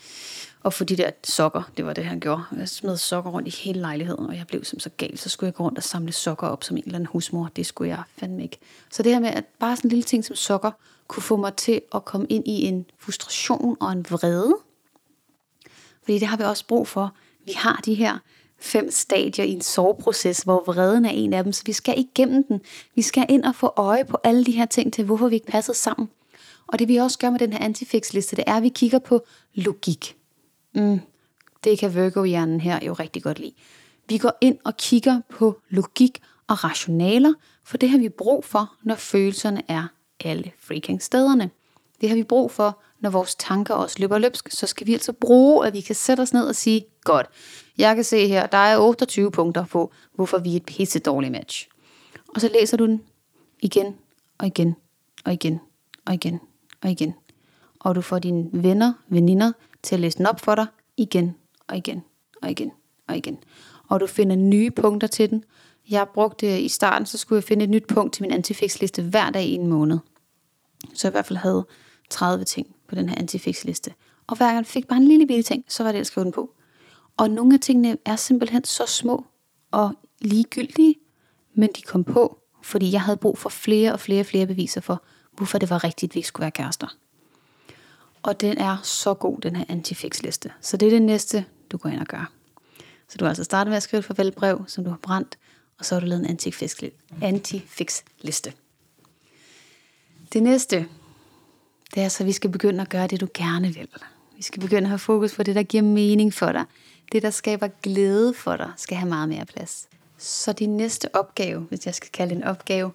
at 0.64 0.74
få 0.74 0.84
de 0.84 0.96
der 0.96 1.10
sokker. 1.24 1.62
Det 1.76 1.86
var 1.86 1.92
det, 1.92 2.04
han 2.04 2.20
gjorde. 2.20 2.42
Jeg 2.58 2.68
smed 2.68 2.96
sokker 2.96 3.30
rundt 3.30 3.48
i 3.48 3.62
hele 3.64 3.80
lejligheden, 3.80 4.26
og 4.26 4.36
jeg 4.36 4.46
blev 4.46 4.64
som 4.64 4.78
så 4.78 4.90
gal. 4.96 5.18
Så 5.18 5.28
skulle 5.28 5.48
jeg 5.48 5.54
gå 5.54 5.64
rundt 5.64 5.78
og 5.78 5.84
samle 5.84 6.12
sokker 6.12 6.46
op 6.46 6.64
som 6.64 6.76
en 6.76 6.82
eller 6.86 6.94
anden 6.94 7.08
husmor. 7.12 7.50
Det 7.56 7.66
skulle 7.66 7.88
jeg 7.88 8.02
fandme 8.18 8.42
ikke. 8.42 8.58
Så 8.90 9.02
det 9.02 9.12
her 9.12 9.20
med, 9.20 9.28
at 9.28 9.44
bare 9.60 9.76
sådan 9.76 9.88
en 9.88 9.90
lille 9.90 10.02
ting 10.02 10.24
som 10.24 10.36
sokker, 10.36 10.70
kunne 11.08 11.22
få 11.22 11.36
mig 11.36 11.54
til 11.54 11.80
at 11.94 12.04
komme 12.04 12.26
ind 12.30 12.48
i 12.48 12.62
en 12.62 12.86
frustration 12.98 13.76
og 13.80 13.92
en 13.92 14.06
vrede. 14.10 14.54
Fordi 16.06 16.18
det 16.18 16.28
har 16.28 16.36
vi 16.36 16.42
også 16.42 16.66
brug 16.66 16.88
for. 16.88 17.14
Vi 17.46 17.52
har 17.56 17.80
de 17.84 17.94
her 17.94 18.18
fem 18.58 18.90
stadier 18.90 19.44
i 19.44 19.50
en 19.50 19.60
soveproces, 19.60 20.38
hvor 20.38 20.64
vreden 20.66 21.04
er 21.04 21.10
en 21.10 21.32
af 21.32 21.44
dem, 21.44 21.52
så 21.52 21.62
vi 21.66 21.72
skal 21.72 21.94
igennem 21.98 22.44
den. 22.44 22.60
Vi 22.94 23.02
skal 23.02 23.26
ind 23.28 23.44
og 23.44 23.54
få 23.54 23.72
øje 23.76 24.04
på 24.04 24.18
alle 24.24 24.44
de 24.44 24.52
her 24.52 24.66
ting 24.66 24.92
til, 24.92 25.04
hvorfor 25.04 25.28
vi 25.28 25.34
ikke 25.34 25.46
passer 25.46 25.72
sammen. 25.72 26.08
Og 26.66 26.78
det 26.78 26.88
vi 26.88 26.96
også 26.96 27.18
gør 27.18 27.30
med 27.30 27.38
den 27.38 27.52
her 27.52 27.64
antifix-liste, 27.64 28.36
det 28.36 28.44
er, 28.46 28.54
at 28.54 28.62
vi 28.62 28.68
kigger 28.68 28.98
på 28.98 29.26
logik. 29.54 30.16
Mm, 30.74 31.00
det 31.64 31.78
kan 31.78 31.94
Virgo-hjernen 31.94 32.60
her 32.60 32.84
jo 32.84 32.92
rigtig 32.92 33.22
godt 33.22 33.38
lide. 33.38 33.52
Vi 34.08 34.18
går 34.18 34.32
ind 34.40 34.58
og 34.64 34.76
kigger 34.76 35.20
på 35.28 35.60
logik 35.68 36.22
og 36.46 36.64
rationaler, 36.64 37.32
for 37.64 37.76
det 37.76 37.90
har 37.90 37.98
vi 37.98 38.08
brug 38.08 38.44
for, 38.44 38.74
når 38.82 38.94
følelserne 38.94 39.62
er 39.68 39.86
alle 40.24 40.52
freaking 40.58 41.02
stederne. 41.02 41.50
Det 42.00 42.08
har 42.08 42.16
vi 42.16 42.22
brug 42.22 42.50
for, 42.50 42.80
når 43.00 43.10
vores 43.10 43.34
tanker 43.34 43.74
også 43.74 43.96
løber 43.98 44.18
løbsk, 44.18 44.50
så 44.50 44.66
skal 44.66 44.86
vi 44.86 44.92
altså 44.92 45.12
bruge, 45.12 45.66
at 45.66 45.72
vi 45.72 45.80
kan 45.80 45.94
sætte 45.94 46.20
os 46.20 46.32
ned 46.32 46.48
og 46.48 46.54
sige, 46.54 46.84
godt, 47.04 47.26
jeg 47.78 47.94
kan 47.94 48.04
se 48.04 48.28
her, 48.28 48.46
der 48.46 48.58
er 48.58 48.78
28 48.78 49.30
punkter 49.30 49.64
på, 49.64 49.92
hvorfor 50.14 50.38
vi 50.38 50.52
er 50.52 50.56
et 50.56 50.64
pisse 50.64 50.98
dårligt 50.98 51.32
match. 51.32 51.68
Og 52.34 52.40
så 52.40 52.50
læser 52.60 52.76
du 52.76 52.86
den 52.86 53.02
igen 53.60 53.96
og 54.38 54.46
igen 54.46 54.76
og 55.24 55.32
igen 55.32 55.60
og 56.04 56.14
igen 56.14 56.40
og 56.82 56.90
igen. 56.90 57.14
Og 57.80 57.94
du 57.94 58.00
får 58.00 58.18
dine 58.18 58.48
venner, 58.52 58.92
veninder 59.08 59.52
til 59.82 59.94
at 59.94 60.00
læse 60.00 60.18
den 60.18 60.26
op 60.26 60.40
for 60.40 60.54
dig 60.54 60.66
igen 60.96 61.36
og 61.68 61.76
igen 61.76 62.04
og 62.42 62.50
igen 62.50 62.72
og 63.08 63.16
igen. 63.16 63.38
Og 63.88 64.00
du 64.00 64.06
finder 64.06 64.36
nye 64.36 64.70
punkter 64.70 65.08
til 65.08 65.30
den. 65.30 65.44
Jeg 65.90 66.06
brugte 66.14 66.46
øh, 66.46 66.60
i 66.60 66.68
starten, 66.68 67.06
så 67.06 67.18
skulle 67.18 67.36
jeg 67.36 67.44
finde 67.44 67.64
et 67.64 67.70
nyt 67.70 67.86
punkt 67.86 68.14
til 68.14 68.22
min 68.22 68.32
antifix-liste 68.32 69.02
hver 69.02 69.30
dag 69.30 69.44
i 69.44 69.54
en 69.54 69.66
måned. 69.66 69.98
Så 70.94 71.08
jeg 71.08 71.10
i 71.10 71.14
hvert 71.14 71.26
fald 71.26 71.38
havde 71.38 71.66
30 72.10 72.44
ting 72.44 72.75
på 72.88 72.94
den 72.94 73.08
her 73.08 73.18
antifix-liste. 73.18 73.94
Og 74.26 74.36
hver 74.36 74.46
gang 74.46 74.56
jeg 74.56 74.66
fik 74.66 74.88
bare 74.88 74.96
en 74.96 75.08
lille 75.08 75.26
bitte 75.26 75.42
ting, 75.42 75.64
så 75.68 75.82
var 75.82 75.92
det 75.92 75.98
at 75.98 76.06
skrive 76.06 76.24
den 76.24 76.32
på. 76.32 76.54
Og 77.16 77.30
nogle 77.30 77.54
af 77.54 77.60
tingene 77.60 77.98
er 78.04 78.16
simpelthen 78.16 78.64
så 78.64 78.86
små 78.86 79.26
og 79.70 79.94
ligegyldige, 80.20 80.94
men 81.54 81.68
de 81.76 81.82
kom 81.82 82.04
på, 82.04 82.38
fordi 82.62 82.92
jeg 82.92 83.02
havde 83.02 83.16
brug 83.16 83.38
for 83.38 83.48
flere 83.48 83.92
og 83.92 84.00
flere 84.00 84.20
og 84.20 84.26
flere 84.26 84.46
beviser 84.46 84.80
for, 84.80 85.02
hvorfor 85.36 85.58
det 85.58 85.70
var 85.70 85.84
rigtigt, 85.84 86.10
at 86.10 86.14
vi 86.14 86.18
ikke 86.18 86.28
skulle 86.28 86.42
være 86.42 86.50
kærester. 86.50 86.96
Og 88.22 88.40
den 88.40 88.58
er 88.58 88.76
så 88.82 89.14
god, 89.14 89.40
den 89.40 89.56
her 89.56 89.64
antifix-liste. 89.68 90.52
Så 90.60 90.76
det 90.76 90.86
er 90.86 90.90
det 90.90 91.02
næste, 91.02 91.44
du 91.72 91.76
går 91.76 91.88
ind 91.88 92.00
og 92.00 92.06
gør. 92.06 92.32
Så 93.08 93.18
du 93.18 93.24
har 93.24 93.30
altså 93.30 93.44
startet 93.44 93.70
med 93.70 93.76
at 93.76 93.82
skrive 93.82 93.98
et 93.98 94.04
farvelbrev, 94.04 94.64
som 94.66 94.84
du 94.84 94.90
har 94.90 94.98
brændt, 95.02 95.38
og 95.78 95.84
så 95.84 95.94
har 95.94 96.00
du 96.00 96.06
lavet 96.06 96.20
en 96.20 96.30
antifix-liste. 96.30 98.52
Det 100.32 100.42
næste, 100.42 100.88
det 101.94 102.02
er 102.02 102.08
så, 102.08 102.22
at 102.22 102.26
vi 102.26 102.32
skal 102.32 102.50
begynde 102.50 102.80
at 102.80 102.88
gøre 102.88 103.06
det, 103.06 103.20
du 103.20 103.28
gerne 103.34 103.74
vil. 103.74 103.88
Vi 104.36 104.42
skal 104.42 104.60
begynde 104.60 104.82
at 104.82 104.88
have 104.88 104.98
fokus 104.98 105.34
på 105.34 105.42
det, 105.42 105.54
der 105.54 105.62
giver 105.62 105.82
mening 105.82 106.34
for 106.34 106.52
dig. 106.52 106.64
Det, 107.12 107.22
der 107.22 107.30
skaber 107.30 107.68
glæde 107.82 108.34
for 108.34 108.56
dig, 108.56 108.72
skal 108.76 108.96
have 108.96 109.08
meget 109.08 109.28
mere 109.28 109.44
plads. 109.44 109.88
Så 110.18 110.52
din 110.52 110.76
næste 110.76 111.14
opgave, 111.14 111.60
hvis 111.60 111.86
jeg 111.86 111.94
skal 111.94 112.10
kalde 112.12 112.34
det 112.34 112.36
en 112.36 112.44
opgave, 112.44 112.92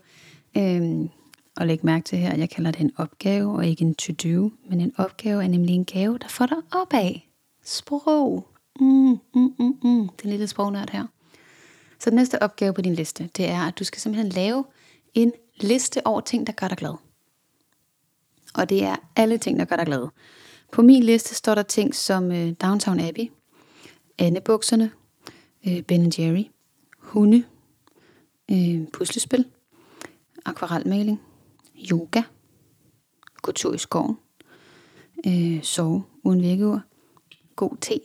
øhm, 0.58 1.10
og 1.58 1.67
læg 1.67 1.86
mærke 1.86 2.04
til 2.04 2.17
her, 2.17 2.32
at 2.32 2.39
jeg 2.39 2.49
kalder 2.49 2.71
det 2.71 2.82
en 2.82 2.91
opgave 2.97 3.56
og 3.56 3.67
ikke 3.67 3.82
en 3.82 3.95
to-do, 3.95 4.49
men 4.69 4.82
en 4.82 4.93
opgave 4.97 5.43
er 5.43 5.47
nemlig 5.47 5.75
en 5.75 5.86
gave, 5.86 6.17
der 6.17 6.27
får 6.27 6.45
dig 6.45 6.58
opad. 6.71 7.13
Sprog. 7.65 8.47
Mm, 8.80 9.19
mm, 9.36 9.54
mm, 9.60 9.77
mm. 9.84 10.10
Det 10.10 10.25
er 10.25 10.30
lille 10.30 10.47
sprognørd 10.47 10.89
her. 10.89 11.06
Så 11.99 12.10
den 12.10 12.15
næste 12.15 12.43
opgave 12.43 12.73
på 12.73 12.82
din 12.82 12.95
liste, 12.95 13.30
det 13.38 13.49
er, 13.49 13.62
at 13.62 13.80
du 13.80 13.84
skal 13.84 14.01
simpelthen 14.01 14.32
lave 14.32 14.65
en 15.13 15.32
liste 15.60 16.08
over 16.08 16.21
ting, 16.21 16.47
der 16.47 16.54
gør 16.54 16.67
dig 16.67 16.77
glad. 16.77 16.93
Og 18.53 18.69
det 18.69 18.83
er 18.83 18.95
alle 19.15 19.37
ting, 19.37 19.59
der 19.59 19.65
gør 19.65 19.75
dig 19.75 19.85
glad. 19.85 20.07
På 20.71 20.81
min 20.81 21.03
liste 21.03 21.35
står 21.35 21.55
der 21.55 21.63
ting 21.63 21.95
som 21.95 22.31
øh, 22.31 22.53
Downtown 22.61 22.99
Abbey, 22.99 23.31
Annebukserne, 24.17 24.91
øh, 25.67 25.81
Ben 25.81 26.13
Jerry, 26.19 26.43
hunde, 26.97 27.43
øh, 28.51 28.87
puslespil, 28.93 29.45
akvarelmaling, 30.45 31.21
yoga, 31.91 32.21
gå 33.41 33.51
tur 33.51 33.73
i 33.73 33.77
skoven, 33.77 34.17
øh, 35.27 35.63
sove 35.63 36.03
uden 36.23 36.41
vækkeur, 36.41 36.79
god 37.55 37.77
te, 37.81 37.99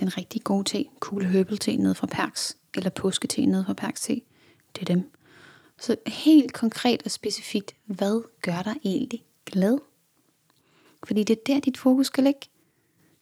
den 0.00 0.16
rigtig 0.16 0.44
gode 0.44 0.64
te, 0.64 0.84
cool 1.00 1.24
herbal 1.24 1.58
te 1.58 1.76
nede 1.76 1.94
fra 1.94 2.06
Perks, 2.06 2.56
eller 2.76 2.90
påskete 2.90 3.46
nede 3.46 3.64
fra 3.64 3.72
Perks 3.72 4.00
te, 4.00 4.20
det 4.74 4.80
er 4.80 4.94
dem. 4.94 5.10
Så 5.80 5.96
helt 6.06 6.52
konkret 6.52 7.02
og 7.04 7.10
specifikt, 7.10 7.74
hvad 7.84 8.22
gør 8.42 8.62
dig 8.62 8.76
egentlig 8.84 9.24
glad? 9.52 9.78
Fordi 11.06 11.24
det 11.24 11.38
er 11.38 11.42
der, 11.46 11.60
dit 11.60 11.78
fokus 11.78 12.06
skal 12.06 12.24
ligge. 12.24 12.40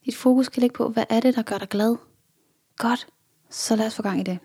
Dit 0.05 0.16
fokus 0.16 0.47
skal 0.47 0.61
ligge 0.61 0.75
på, 0.75 0.88
hvad 0.88 1.05
er 1.09 1.21
det, 1.21 1.37
der 1.37 1.43
gør 1.43 1.59
dig 1.59 1.69
glad? 1.69 1.97
Godt, 2.77 3.07
så 3.51 3.77
lad 3.77 3.87
os 3.87 3.97
få 3.97 4.03
gang 4.03 4.21
i 4.21 4.23
det. 4.23 4.38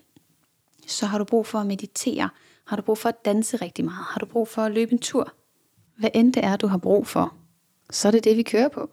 Så 0.87 1.05
har 1.05 1.17
du 1.17 1.23
brug 1.23 1.45
for 1.45 1.59
at 1.59 1.67
meditere. 1.67 2.29
Har 2.67 2.75
du 2.75 2.81
brug 2.81 2.97
for 2.97 3.09
at 3.09 3.25
danse 3.25 3.57
rigtig 3.57 3.85
meget? 3.85 4.05
Har 4.09 4.19
du 4.19 4.25
brug 4.25 4.47
for 4.47 4.61
at 4.61 4.71
løbe 4.71 4.91
en 4.91 4.99
tur? 4.99 5.33
Hvad 5.97 6.09
end 6.13 6.33
det 6.33 6.43
er, 6.43 6.55
du 6.55 6.67
har 6.67 6.77
brug 6.77 7.07
for, 7.07 7.35
så 7.89 8.07
er 8.07 8.11
det 8.11 8.23
det, 8.23 8.37
vi 8.37 8.43
kører 8.43 8.69
på. 8.69 8.89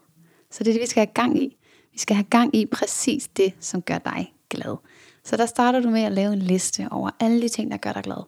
Så 0.51 0.65
det 0.65 0.71
er 0.71 0.75
det, 0.75 0.83
vi 0.83 0.87
skal 0.87 1.07
have 1.07 1.15
gang 1.15 1.43
i. 1.43 1.57
Vi 1.93 1.99
skal 1.99 2.17
have 2.17 2.27
gang 2.31 2.55
i 2.55 2.67
præcis 2.67 3.29
det, 3.29 3.55
som 3.61 3.83
gør 3.83 3.99
dig 3.99 4.35
glad. 4.51 4.77
Så 5.25 5.37
der 5.37 5.47
starter 5.47 5.81
du 5.81 5.91
med 5.91 6.03
at 6.03 6.13
lave 6.13 6.33
en 6.33 6.39
liste 6.39 6.89
over 6.91 7.11
alle 7.21 7.43
de 7.43 7.49
ting, 7.49 7.71
der 7.71 7.77
gør 7.77 7.93
dig 7.93 8.03
glad. 8.03 8.25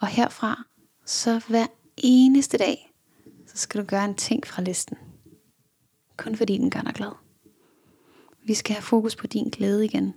Og 0.00 0.06
herfra, 0.06 0.62
så 1.06 1.40
hver 1.48 1.66
eneste 1.96 2.58
dag, 2.58 2.87
så 3.58 3.62
skal 3.62 3.80
du 3.80 3.86
gøre 3.86 4.04
en 4.04 4.14
ting 4.14 4.46
fra 4.46 4.62
listen. 4.62 4.96
Kun 6.16 6.36
fordi 6.36 6.58
den 6.58 6.70
gør 6.70 6.80
dig 6.80 6.94
glad. 6.94 7.10
Vi 8.44 8.54
skal 8.54 8.74
have 8.74 8.82
fokus 8.82 9.16
på 9.16 9.26
din 9.26 9.48
glæde 9.48 9.84
igen. 9.84 10.14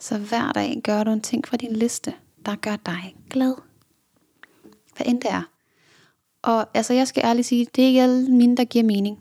Så 0.00 0.18
hver 0.18 0.52
dag 0.52 0.80
gør 0.84 1.04
du 1.04 1.10
en 1.10 1.20
ting 1.20 1.46
fra 1.46 1.56
din 1.56 1.72
liste, 1.72 2.14
der 2.46 2.56
gør 2.56 2.76
dig 2.76 3.16
glad. 3.30 3.54
Hvad 4.96 5.06
end 5.06 5.20
det 5.20 5.30
er. 5.30 5.42
Og 6.42 6.66
altså, 6.74 6.94
jeg 6.94 7.08
skal 7.08 7.22
ærligt 7.24 7.46
sige, 7.46 7.66
det 7.76 7.84
er 7.84 7.88
ikke 7.88 8.02
alle 8.02 8.30
mine, 8.30 8.56
der 8.56 8.64
giver 8.64 8.84
mening. 8.84 9.18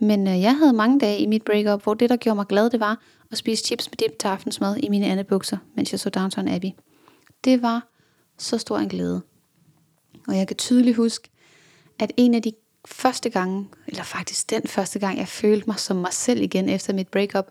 Men 0.00 0.28
øh, 0.28 0.40
jeg 0.40 0.56
havde 0.56 0.72
mange 0.72 1.00
dage 1.00 1.18
i 1.18 1.26
mit 1.26 1.42
breakup, 1.44 1.82
hvor 1.82 1.94
det, 1.94 2.10
der 2.10 2.16
gjorde 2.16 2.36
mig 2.36 2.46
glad, 2.46 2.70
det 2.70 2.80
var 2.80 3.02
at 3.30 3.38
spise 3.38 3.64
chips 3.64 3.90
med 3.90 3.96
dip 3.96 4.18
til 4.18 4.28
aftensmad 4.28 4.76
i 4.76 4.88
mine 4.88 5.06
andre 5.06 5.24
bukser, 5.24 5.58
mens 5.76 5.92
jeg 5.92 6.00
så 6.00 6.10
Downton 6.10 6.48
Abbey. 6.48 6.70
Det 7.44 7.62
var 7.62 7.88
så 8.38 8.58
stor 8.58 8.78
en 8.78 8.88
glæde. 8.88 9.22
Og 10.28 10.36
jeg 10.36 10.46
kan 10.46 10.56
tydeligt 10.56 10.96
huske, 10.96 11.30
at 11.98 12.12
en 12.16 12.34
af 12.34 12.42
de 12.42 12.52
første 12.84 13.30
gang, 13.30 13.70
eller 13.86 14.02
faktisk 14.02 14.50
den 14.50 14.62
første 14.66 14.98
gang, 14.98 15.18
jeg 15.18 15.28
følte 15.28 15.66
mig 15.66 15.78
som 15.78 15.96
mig 15.96 16.12
selv 16.12 16.42
igen 16.42 16.68
efter 16.68 16.92
mit 16.92 17.08
breakup, 17.08 17.46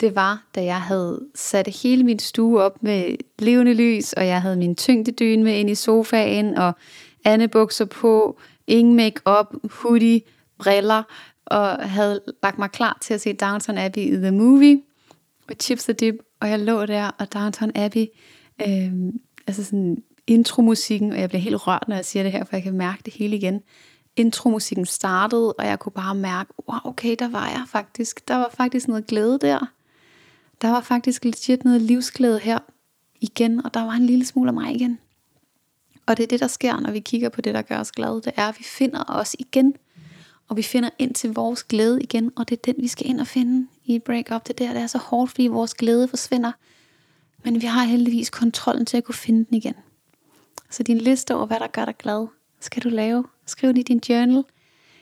det 0.00 0.14
var, 0.14 0.44
da 0.54 0.64
jeg 0.64 0.82
havde 0.82 1.26
sat 1.34 1.66
hele 1.82 2.04
min 2.04 2.18
stue 2.18 2.62
op 2.62 2.82
med 2.82 3.16
levende 3.38 3.74
lys, 3.74 4.12
og 4.12 4.26
jeg 4.26 4.42
havde 4.42 4.56
min 4.56 4.76
tyngdedyne 4.76 5.44
med 5.44 5.58
ind 5.58 5.70
i 5.70 5.74
sofaen, 5.74 6.58
og 6.58 6.72
andebukser 7.24 7.84
på, 7.84 8.38
ingen 8.66 8.96
makeup, 8.96 9.54
hoodie, 9.70 10.20
briller, 10.58 11.02
og 11.44 11.90
havde 11.90 12.20
lagt 12.42 12.58
mig 12.58 12.70
klar 12.70 12.98
til 13.00 13.14
at 13.14 13.20
se 13.20 13.32
Downton 13.32 13.78
Abbey 13.78 14.00
i 14.00 14.16
The 14.16 14.30
Movie, 14.30 14.82
med 15.48 15.56
chips 15.60 15.88
og 15.88 16.00
dip, 16.00 16.14
og 16.40 16.50
jeg 16.50 16.58
lå 16.58 16.86
der, 16.86 17.10
og 17.18 17.32
Downton 17.34 17.72
Abbey, 17.74 18.06
øh, 18.68 18.92
altså 19.46 19.64
sådan 19.64 20.02
intromusikken, 20.26 21.12
og 21.12 21.20
jeg 21.20 21.28
bliver 21.28 21.42
helt 21.42 21.66
rørt, 21.66 21.84
når 21.88 21.96
jeg 21.96 22.04
siger 22.04 22.22
det 22.22 22.32
her, 22.32 22.44
for 22.44 22.56
jeg 22.56 22.62
kan 22.62 22.74
mærke 22.74 23.02
det 23.04 23.14
hele 23.14 23.36
igen 23.36 23.60
intromusikken 24.16 24.86
startede, 24.86 25.52
og 25.52 25.66
jeg 25.66 25.78
kunne 25.78 25.92
bare 25.92 26.14
mærke, 26.14 26.52
wow, 26.68 26.78
okay, 26.84 27.16
der 27.18 27.28
var 27.28 27.48
jeg 27.48 27.64
faktisk. 27.68 28.28
Der 28.28 28.36
var 28.36 28.50
faktisk 28.56 28.88
noget 28.88 29.06
glæde 29.06 29.38
der. 29.38 29.66
Der 30.62 30.68
var 30.68 30.80
faktisk 30.80 31.24
legit 31.24 31.64
noget 31.64 31.82
livsglæde 31.82 32.38
her. 32.38 32.58
igen, 33.22 33.64
og 33.64 33.74
der 33.74 33.80
var 33.80 33.92
en 33.92 34.06
lille 34.06 34.26
smule 34.26 34.48
af 34.48 34.54
mig 34.54 34.74
igen. 34.74 34.98
Og 36.06 36.16
det 36.16 36.22
er 36.22 36.26
det, 36.26 36.40
der 36.40 36.46
sker, 36.46 36.80
når 36.80 36.90
vi 36.90 37.00
kigger 37.00 37.28
på 37.28 37.40
det, 37.40 37.54
der 37.54 37.62
gør 37.62 37.78
os 37.78 37.92
glade. 37.92 38.14
Det 38.14 38.32
er, 38.36 38.48
at 38.48 38.58
vi 38.58 38.64
finder 38.64 39.04
os 39.08 39.36
igen. 39.38 39.74
Og 40.48 40.56
vi 40.56 40.62
finder 40.62 40.90
ind 40.98 41.14
til 41.14 41.32
vores 41.34 41.64
glæde 41.64 42.02
igen. 42.02 42.32
Og 42.36 42.48
det 42.48 42.56
er 42.56 42.72
den, 42.72 42.82
vi 42.82 42.88
skal 42.88 43.06
ind 43.06 43.20
og 43.20 43.26
finde 43.26 43.68
i 43.84 43.94
et 43.94 44.02
break-up. 44.02 44.46
Det 44.46 44.58
der, 44.58 44.72
det 44.72 44.82
er 44.82 44.86
så 44.86 44.98
hårdt, 44.98 45.30
fordi 45.30 45.46
vores 45.46 45.74
glæde 45.74 46.08
forsvinder. 46.08 46.52
Men 47.44 47.60
vi 47.60 47.66
har 47.66 47.84
heldigvis 47.84 48.30
kontrollen 48.30 48.86
til 48.86 48.96
at 48.96 49.04
kunne 49.04 49.14
finde 49.14 49.44
den 49.44 49.56
igen. 49.56 49.74
Så 50.70 50.82
din 50.82 50.98
liste 50.98 51.34
over, 51.34 51.46
hvad 51.46 51.60
der 51.60 51.66
gør 51.66 51.84
dig 51.84 51.96
glad, 51.96 52.26
skal 52.60 52.82
du 52.82 52.88
lave. 52.88 53.24
Skriv 53.46 53.68
den 53.68 53.76
i 53.76 53.82
din 53.82 54.00
journal. 54.08 54.44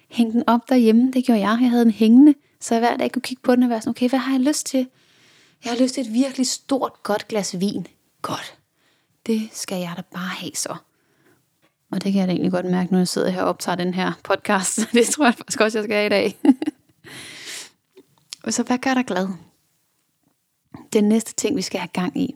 Hæng 0.09 0.33
den 0.33 0.45
op 0.47 0.69
derhjemme. 0.69 1.13
Det 1.13 1.25
gjorde 1.25 1.41
jeg. 1.41 1.59
Jeg 1.61 1.71
havde 1.71 1.85
den 1.85 1.93
hængende. 1.93 2.35
Så 2.61 2.75
jeg 2.75 2.81
hver 2.81 2.97
dag 2.97 3.13
kunne 3.13 3.23
kigge 3.23 3.43
på 3.43 3.55
den 3.55 3.63
og 3.63 3.71
være 3.71 3.81
sådan, 3.81 3.91
okay, 3.91 4.09
hvad 4.09 4.19
har 4.19 4.33
jeg 4.33 4.41
lyst 4.41 4.67
til? 4.67 4.89
Jeg 5.65 5.73
har 5.73 5.79
lyst 5.83 5.95
til 5.95 6.07
et 6.07 6.13
virkelig 6.13 6.47
stort, 6.47 6.93
godt 7.03 7.29
glas 7.29 7.61
vin. 7.61 7.87
Godt. 8.23 8.59
Det 9.27 9.49
skal 9.53 9.79
jeg 9.79 9.95
da 9.97 10.03
bare 10.13 10.29
have 10.29 10.55
så. 10.55 10.77
Og 11.91 12.05
det 12.05 12.13
kan 12.13 12.21
jeg 12.21 12.29
da 12.29 12.33
egentlig 12.33 12.53
godt 12.53 12.67
mærke, 12.67 12.93
når 12.93 12.99
jeg 12.99 13.09
sidder 13.09 13.31
her 13.31 13.43
og 13.43 13.49
optager 13.49 13.77
den 13.77 13.95
her 13.95 14.13
podcast. 14.25 14.79
Det 14.93 15.07
tror 15.07 15.25
jeg 15.25 15.35
faktisk 15.35 15.61
også, 15.61 15.79
jeg 15.79 15.85
skal 15.85 15.97
have 15.97 16.07
i 16.07 16.09
dag. 16.09 16.39
så 18.55 18.63
hvad 18.63 18.79
gør 18.79 18.95
dig 18.95 19.05
glad? 19.05 19.29
Den 20.93 21.05
næste 21.05 21.35
ting, 21.35 21.57
vi 21.57 21.63
skal 21.63 21.81
have 21.81 21.89
gang 21.89 22.21
i, 22.21 22.35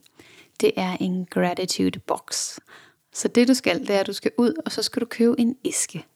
det 0.60 0.72
er 0.76 0.96
en 1.00 1.26
gratitude 1.30 1.98
box. 1.98 2.58
Så 3.12 3.28
det 3.28 3.48
du 3.48 3.54
skal, 3.54 3.80
det 3.80 3.90
er, 3.90 4.00
at 4.00 4.06
du 4.06 4.12
skal 4.12 4.30
ud, 4.38 4.54
og 4.66 4.72
så 4.72 4.82
skal 4.82 5.00
du 5.00 5.06
købe 5.06 5.40
en 5.40 5.56
æske. 5.64 6.06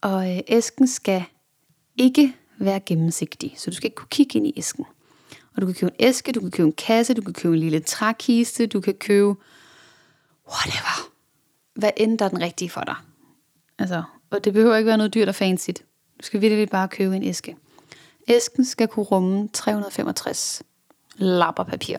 Og 0.00 0.36
øh, 0.36 0.40
æsken 0.48 0.88
skal 0.88 1.24
ikke 1.96 2.36
være 2.58 2.80
gennemsigtig, 2.80 3.54
så 3.56 3.70
du 3.70 3.76
skal 3.76 3.86
ikke 3.86 3.94
kunne 3.94 4.08
kigge 4.10 4.38
ind 4.38 4.46
i 4.46 4.52
æsken. 4.56 4.84
Og 5.56 5.62
du 5.62 5.66
kan 5.66 5.74
købe 5.74 5.92
en 5.98 6.06
æske, 6.06 6.32
du 6.32 6.40
kan 6.40 6.50
købe 6.50 6.66
en 6.66 6.72
kasse, 6.72 7.14
du 7.14 7.22
kan 7.22 7.32
købe 7.32 7.54
en 7.54 7.60
lille 7.60 7.80
trækiste, 7.80 8.66
du 8.66 8.80
kan 8.80 8.94
købe 8.94 9.34
whatever. 10.48 11.10
Hvad 11.74 11.90
end 11.96 12.18
der 12.18 12.24
er 12.24 12.28
den 12.28 12.40
rigtige 12.40 12.70
for 12.70 12.80
dig. 12.80 12.96
Altså, 13.78 14.02
og 14.30 14.44
det 14.44 14.52
behøver 14.52 14.76
ikke 14.76 14.88
være 14.88 14.96
noget 14.96 15.14
dyrt 15.14 15.28
og 15.28 15.34
fancy. 15.34 15.70
Du 16.20 16.24
skal 16.24 16.40
virkelig 16.40 16.68
bare 16.68 16.88
købe 16.88 17.16
en 17.16 17.22
æske. 17.22 17.56
Æsken 18.28 18.64
skal 18.64 18.88
kunne 18.88 19.04
rumme 19.04 19.48
365 19.48 20.62
lapper 21.16 21.64
papir 21.64 21.98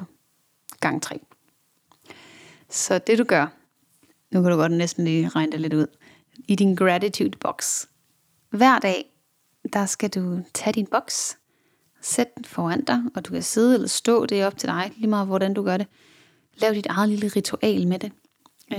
gang 0.79 1.01
3. 1.01 1.19
Så 2.69 2.99
det 2.99 3.17
du 3.17 3.23
gør, 3.23 3.47
nu 4.31 4.41
kan 4.41 4.51
du 4.51 4.57
godt 4.57 4.71
næsten 4.71 5.05
lige 5.05 5.29
regne 5.29 5.51
det 5.51 5.61
lidt 5.61 5.73
ud, 5.73 5.87
i 6.47 6.55
din 6.55 6.75
gratitude 6.75 7.37
box. 7.39 7.85
Hver 8.49 8.79
dag, 8.79 9.11
der 9.73 9.85
skal 9.85 10.09
du 10.09 10.41
tage 10.53 10.73
din 10.73 10.87
boks, 10.87 11.37
sæt 12.01 12.35
den 12.35 12.45
foran 12.45 12.83
dig, 12.85 13.03
og 13.15 13.25
du 13.25 13.31
kan 13.31 13.43
sidde 13.43 13.73
eller 13.73 13.87
stå, 13.87 14.25
det 14.25 14.41
er 14.41 14.47
op 14.47 14.57
til 14.57 14.69
dig, 14.69 14.93
lige 14.97 15.09
meget 15.09 15.27
hvordan 15.27 15.53
du 15.53 15.63
gør 15.63 15.77
det. 15.77 15.87
Lav 16.53 16.73
dit 16.73 16.85
eget 16.85 17.09
lille 17.09 17.27
ritual 17.27 17.87
med 17.87 17.99
det. 17.99 18.11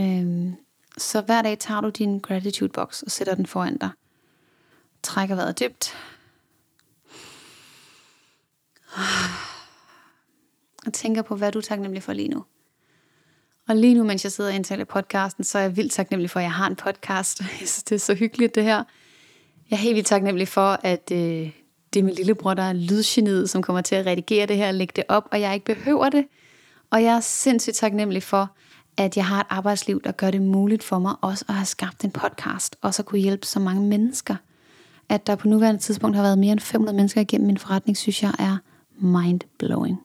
Øhm, 0.01 0.55
så 0.99 1.21
hver 1.21 1.43
dag 1.43 1.59
tager 1.59 1.81
du 1.81 1.89
din 1.89 2.19
gratitude 2.19 2.69
box 2.69 3.03
og 3.03 3.11
sætter 3.11 3.35
den 3.35 3.47
foran 3.47 3.77
dig. 3.77 3.91
Trækker 5.03 5.35
vejret 5.35 5.61
dybt. 5.61 5.95
Og 10.87 10.93
tænker 10.93 11.23
på, 11.23 11.37
hvad 11.37 11.53
du 11.53 11.59
er 11.59 11.63
taknemmelig 11.63 12.03
for 12.03 12.13
lige 12.13 12.29
nu. 12.29 12.45
Og 13.69 13.77
lige 13.77 13.95
nu, 13.95 14.05
mens 14.05 14.25
jeg 14.25 14.33
sidder 14.33 14.51
og 14.51 14.57
indtaler 14.57 14.85
podcasten, 14.85 15.45
så 15.45 15.59
er 15.59 15.63
jeg 15.63 15.77
vildt 15.77 15.93
taknemmelig 15.93 16.31
for, 16.31 16.41
at 16.41 16.45
jeg 16.45 16.53
har 16.53 16.67
en 16.67 16.77
podcast. 16.77 17.41
Jeg 17.61 17.69
synes, 17.69 17.83
det 17.83 17.95
er 17.95 17.99
så 17.99 18.15
hyggeligt, 18.15 18.55
det 18.55 18.63
her. 18.63 18.85
Jeg 19.71 19.77
er 19.77 19.81
helt 19.81 19.95
vildt 19.95 20.07
taknemmelig 20.07 20.49
for, 20.49 20.81
at 20.83 21.11
øh, 21.13 21.51
det 21.93 22.01
er 22.01 22.03
min 22.03 22.15
lillebror, 22.15 22.55
der 22.55 22.63
er 22.63 22.73
lydgeniet, 22.73 23.51
som 23.51 23.63
kommer 23.63 23.83
til 23.83 23.95
at 23.95 24.07
redigere 24.07 24.47
det 24.47 24.57
her 24.57 24.69
og 24.69 24.75
lægge 24.75 24.93
det 24.97 25.05
op, 25.09 25.29
og 25.33 25.41
jeg 25.41 25.55
ikke 25.55 25.75
behøver 25.75 26.09
det. 26.09 26.27
Og 26.91 27.03
jeg 27.03 27.17
er 27.17 27.21
sindssygt 27.21 27.77
taknemmelig 27.77 28.23
for, 28.23 28.51
at 28.97 29.17
jeg 29.17 29.27
har 29.27 29.41
et 29.41 29.47
arbejdsliv, 29.51 30.03
der 30.03 30.13
gør 30.13 30.31
det 30.31 30.43
muligt 30.43 30.83
for 30.83 30.99
mig 30.99 31.15
også 31.21 31.45
at 31.49 31.55
have 31.55 31.67
skabt 31.67 32.05
en 32.05 32.11
podcast, 32.11 32.77
og 32.83 32.95
så 32.95 33.03
kunne 33.03 33.21
hjælpe 33.21 33.47
så 33.47 33.61
mange 33.61 33.83
mennesker. 33.83 34.37
At 35.09 35.27
der 35.27 35.35
på 35.35 35.49
nuværende 35.49 35.81
tidspunkt 35.81 36.17
har 36.17 36.23
været 36.23 36.39
mere 36.39 36.53
end 36.53 36.61
500 36.61 36.97
mennesker 36.97 37.21
igennem 37.21 37.47
min 37.47 37.59
forretning, 37.59 37.97
synes 37.97 38.23
jeg 38.23 38.33
er 38.39 38.57
mind-blowing. 38.99 39.97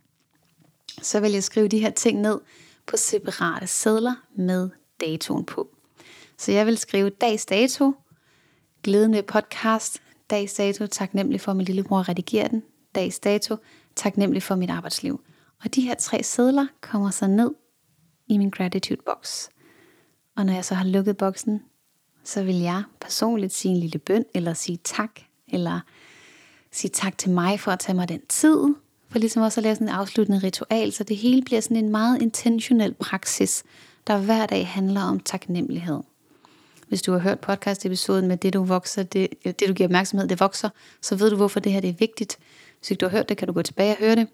Så 1.02 1.20
vil 1.20 1.32
jeg 1.32 1.44
skrive 1.44 1.68
de 1.68 1.80
her 1.80 1.90
ting 1.90 2.22
ned 2.22 2.40
på 2.88 2.98
separate 2.98 3.68
sædler 3.68 4.16
med 4.36 4.70
datoen 5.00 5.46
på. 5.46 5.70
Så 6.38 6.52
jeg 6.52 6.66
vil 6.66 6.78
skrive 6.78 7.10
dags 7.10 7.46
dato, 7.46 7.94
glæden 8.84 9.14
ved 9.14 9.24
podcast, 9.24 10.02
dags 10.30 10.54
dato, 10.54 10.88
taknemmelig 10.88 11.42
for, 11.42 11.52
at 11.52 11.58
min 11.58 11.66
lillebror 11.66 12.10
redigerer 12.10 12.48
den, 12.48 12.64
dags 12.96 13.20
dato, 13.20 13.58
taknemmelig 13.96 14.44
for 14.44 14.56
mit 14.56 14.70
arbejdsliv. 14.70 15.22
Og 15.64 15.76
de 15.76 15.82
her 15.82 15.96
tre 15.96 16.24
sædler 16.24 16.68
kommer 16.82 17.10
så 17.10 17.28
ned 17.28 17.52
i 18.28 18.38
min 18.38 18.50
gratitude 18.50 19.02
box. 19.06 19.48
Og 20.38 20.46
når 20.46 20.54
jeg 20.54 20.66
så 20.66 20.76
har 20.76 20.86
lukket 20.86 21.18
boksen, 21.18 21.62
så 22.24 22.44
vil 22.44 22.56
jeg 22.56 22.84
personligt 23.02 23.54
sige 23.54 23.74
en 23.74 23.80
lille 23.80 24.00
bøn, 24.00 24.26
eller 24.34 24.54
sige 24.54 24.80
tak, 24.84 25.20
eller 25.48 25.80
sige 26.72 26.92
tak 26.92 27.18
til 27.18 27.32
mig 27.32 27.60
for 27.60 27.72
at 27.72 27.80
tage 27.80 27.96
mig 27.96 28.10
den 28.10 28.22
tid, 28.30 28.58
for 29.12 29.20
ligesom 29.20 29.44
også 29.44 29.60
at 29.60 29.64
lave 29.64 29.76
sådan 29.76 29.88
en 29.88 29.94
afsluttende 29.94 30.40
ritual, 30.44 30.92
så 30.92 31.04
det 31.04 31.18
hele 31.18 31.42
bliver 31.42 31.62
sådan 31.62 31.78
en 31.78 31.90
meget 31.90 32.22
intentionel 32.22 32.94
praksis, 32.94 33.64
der 34.08 34.18
hver 34.18 34.46
dag 34.46 34.68
handler 34.68 35.02
om 35.02 35.20
taknemmelighed. 35.20 36.00
Hvis 36.88 37.02
du 37.02 37.12
har 37.12 37.20
hørt 37.20 37.40
podcast-episoden 37.40 38.28
med 38.28 38.38
det 38.38 38.54
du 38.54 38.64
vokser, 38.64 39.04
det, 39.04 39.28
det 39.44 39.68
du 39.68 39.74
giver 39.74 39.88
opmærksomhed, 39.88 40.28
det 40.28 40.40
vokser, 40.40 40.70
så 41.02 41.16
ved 41.16 41.30
du 41.30 41.36
hvorfor 41.36 41.60
det 41.60 41.72
her 41.72 41.80
det 41.80 41.90
er 41.90 41.94
vigtigt. 41.94 42.38
Hvis 42.80 42.92
ikke 42.92 43.02
du 43.02 43.06
har 43.06 43.18
hørt 43.18 43.30
det, 43.30 43.38
kan 43.38 43.48
du 43.48 43.54
gå 43.54 43.62
tilbage 43.62 43.92
og 43.92 43.98
høre 43.98 44.16
det. 44.16 44.28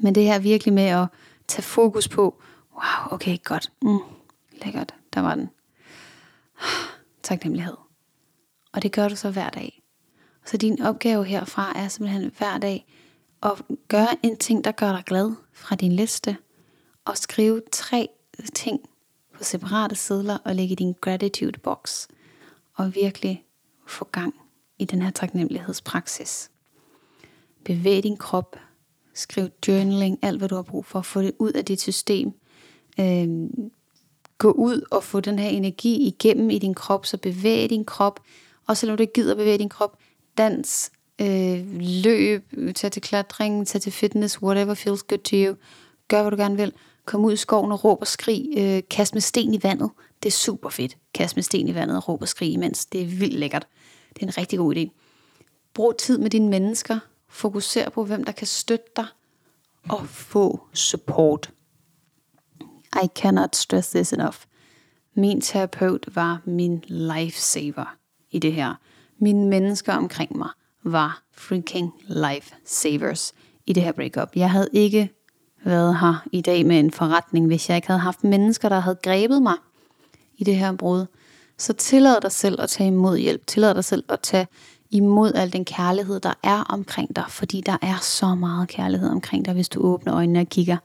Men 0.00 0.14
det 0.14 0.24
her 0.24 0.38
virkelig 0.38 0.74
med 0.74 0.82
at 0.82 1.06
tage 1.48 1.62
fokus 1.62 2.08
på, 2.08 2.42
wow, 2.72 3.14
okay, 3.14 3.38
godt, 3.44 3.72
mm, 3.82 3.98
lækkert, 4.64 4.94
der 5.14 5.20
var 5.20 5.34
den. 5.34 5.50
Taknemmelighed. 7.22 7.76
Og 8.72 8.82
det 8.82 8.92
gør 8.92 9.08
du 9.08 9.16
så 9.16 9.30
hver 9.30 9.50
dag. 9.50 9.82
Så 10.44 10.56
din 10.56 10.82
opgave 10.82 11.24
herfra 11.24 11.72
er 11.76 11.88
simpelthen 11.88 12.32
hver 12.38 12.58
dag 12.58 12.86
at 13.42 13.62
gøre 13.88 14.16
en 14.22 14.36
ting, 14.36 14.64
der 14.64 14.72
gør 14.72 14.92
dig 14.92 15.02
glad 15.06 15.32
fra 15.52 15.76
din 15.76 15.92
liste, 15.92 16.36
og 17.04 17.16
skrive 17.16 17.62
tre 17.72 18.08
ting 18.54 18.80
på 19.34 19.44
separate 19.44 19.94
sedler 19.94 20.38
og 20.44 20.54
lægge 20.54 20.72
i 20.72 20.76
din 20.76 20.94
gratitude 21.00 21.58
box, 21.58 22.08
og 22.74 22.94
virkelig 22.94 23.44
få 23.86 24.04
gang 24.12 24.34
i 24.78 24.84
den 24.84 25.02
her 25.02 25.10
taknemmelighedspraksis. 25.10 26.50
Bevæg 27.64 28.02
din 28.02 28.16
krop, 28.16 28.56
skriv 29.14 29.48
journaling, 29.68 30.18
alt 30.22 30.38
hvad 30.38 30.48
du 30.48 30.54
har 30.54 30.62
brug 30.62 30.84
for, 30.84 31.02
få 31.02 31.22
det 31.22 31.32
ud 31.38 31.52
af 31.52 31.64
dit 31.64 31.80
system. 31.80 32.32
Øhm, 33.00 33.70
gå 34.38 34.50
ud 34.50 34.86
og 34.90 35.04
få 35.04 35.20
den 35.20 35.38
her 35.38 35.48
energi 35.48 36.06
igennem 36.06 36.50
i 36.50 36.58
din 36.58 36.74
krop, 36.74 37.06
så 37.06 37.16
bevæg 37.16 37.70
din 37.70 37.84
krop, 37.84 38.20
og 38.66 38.76
selvom 38.76 38.96
du 38.96 39.00
ikke 39.00 39.12
gider 39.12 39.34
bevæge 39.34 39.58
din 39.58 39.68
krop, 39.68 39.98
dans, 40.38 40.92
øh, 41.20 41.80
løb, 42.04 42.44
tag 42.74 42.92
til 42.92 43.02
klatring, 43.02 43.66
tag 43.66 43.80
til 43.80 43.92
fitness, 43.92 44.42
whatever 44.42 44.74
feels 44.74 45.02
good 45.02 45.18
to 45.18 45.36
you. 45.36 45.56
Gør, 46.08 46.22
hvad 46.22 46.30
du 46.30 46.36
gerne 46.36 46.56
vil. 46.56 46.72
Kom 47.04 47.24
ud 47.24 47.32
i 47.32 47.36
skoven 47.36 47.72
og 47.72 47.84
råb 47.84 47.98
og 48.00 48.06
skrig. 48.06 48.48
Øh, 48.56 48.82
kast 48.90 49.14
med 49.14 49.20
sten 49.20 49.54
i 49.54 49.60
vandet. 49.62 49.90
Det 50.22 50.28
er 50.28 50.32
super 50.32 50.70
fedt. 50.70 50.96
Kast 51.14 51.36
med 51.36 51.42
sten 51.42 51.68
i 51.68 51.74
vandet 51.74 51.96
og 51.96 52.08
råb 52.08 52.22
og 52.22 52.28
skrig 52.28 52.52
imens. 52.52 52.86
Det 52.86 53.02
er 53.02 53.06
vildt 53.06 53.34
lækkert. 53.34 53.66
Det 54.14 54.22
er 54.22 54.26
en 54.26 54.38
rigtig 54.38 54.58
god 54.58 54.76
idé. 54.76 54.88
Brug 55.74 55.96
tid 55.96 56.18
med 56.18 56.30
dine 56.30 56.48
mennesker. 56.48 56.98
Fokuser 57.28 57.90
på, 57.90 58.04
hvem 58.04 58.24
der 58.24 58.32
kan 58.32 58.46
støtte 58.46 58.86
dig. 58.96 59.06
Og 59.88 60.06
få 60.06 60.60
support. 60.72 61.52
I 63.02 63.06
cannot 63.14 63.56
stress 63.56 63.90
this 63.90 64.12
enough. 64.12 64.36
Min 65.16 65.40
terapeut 65.40 66.06
var 66.14 66.40
min 66.44 66.84
lifesaver 66.86 67.96
i 68.30 68.38
det 68.38 68.52
her. 68.52 68.74
Mine 69.18 69.48
mennesker 69.48 69.92
omkring 69.92 70.36
mig 70.36 70.48
var 70.84 71.22
freaking 71.32 71.92
life 72.06 72.54
savers 72.64 73.34
i 73.66 73.72
det 73.72 73.82
her 73.82 73.92
breakup. 73.92 74.28
Jeg 74.36 74.50
havde 74.50 74.68
ikke 74.72 75.10
været 75.64 75.98
her 75.98 76.24
i 76.32 76.40
dag 76.40 76.66
med 76.66 76.78
en 76.78 76.90
forretning, 76.90 77.46
hvis 77.46 77.68
jeg 77.68 77.76
ikke 77.76 77.88
havde 77.88 78.00
haft 78.00 78.24
mennesker, 78.24 78.68
der 78.68 78.80
havde 78.80 78.98
grebet 79.02 79.42
mig 79.42 79.54
i 80.36 80.44
det 80.44 80.56
her 80.56 80.72
brud. 80.72 81.06
Så 81.58 81.72
tillad 81.72 82.20
dig 82.20 82.32
selv 82.32 82.60
at 82.60 82.68
tage 82.68 82.86
imod 82.86 83.18
hjælp. 83.18 83.46
Tillad 83.46 83.74
dig 83.74 83.84
selv 83.84 84.04
at 84.08 84.20
tage 84.20 84.46
imod 84.90 85.32
al 85.34 85.52
den 85.52 85.64
kærlighed, 85.64 86.20
der 86.20 86.34
er 86.42 86.64
omkring 86.64 87.16
dig. 87.16 87.24
Fordi 87.28 87.60
der 87.60 87.76
er 87.82 87.96
så 88.00 88.34
meget 88.34 88.68
kærlighed 88.68 89.08
omkring 89.08 89.44
dig, 89.44 89.54
hvis 89.54 89.68
du 89.68 89.80
åbner 89.80 90.14
øjnene 90.14 90.40
og 90.40 90.46
kigger. 90.46 90.76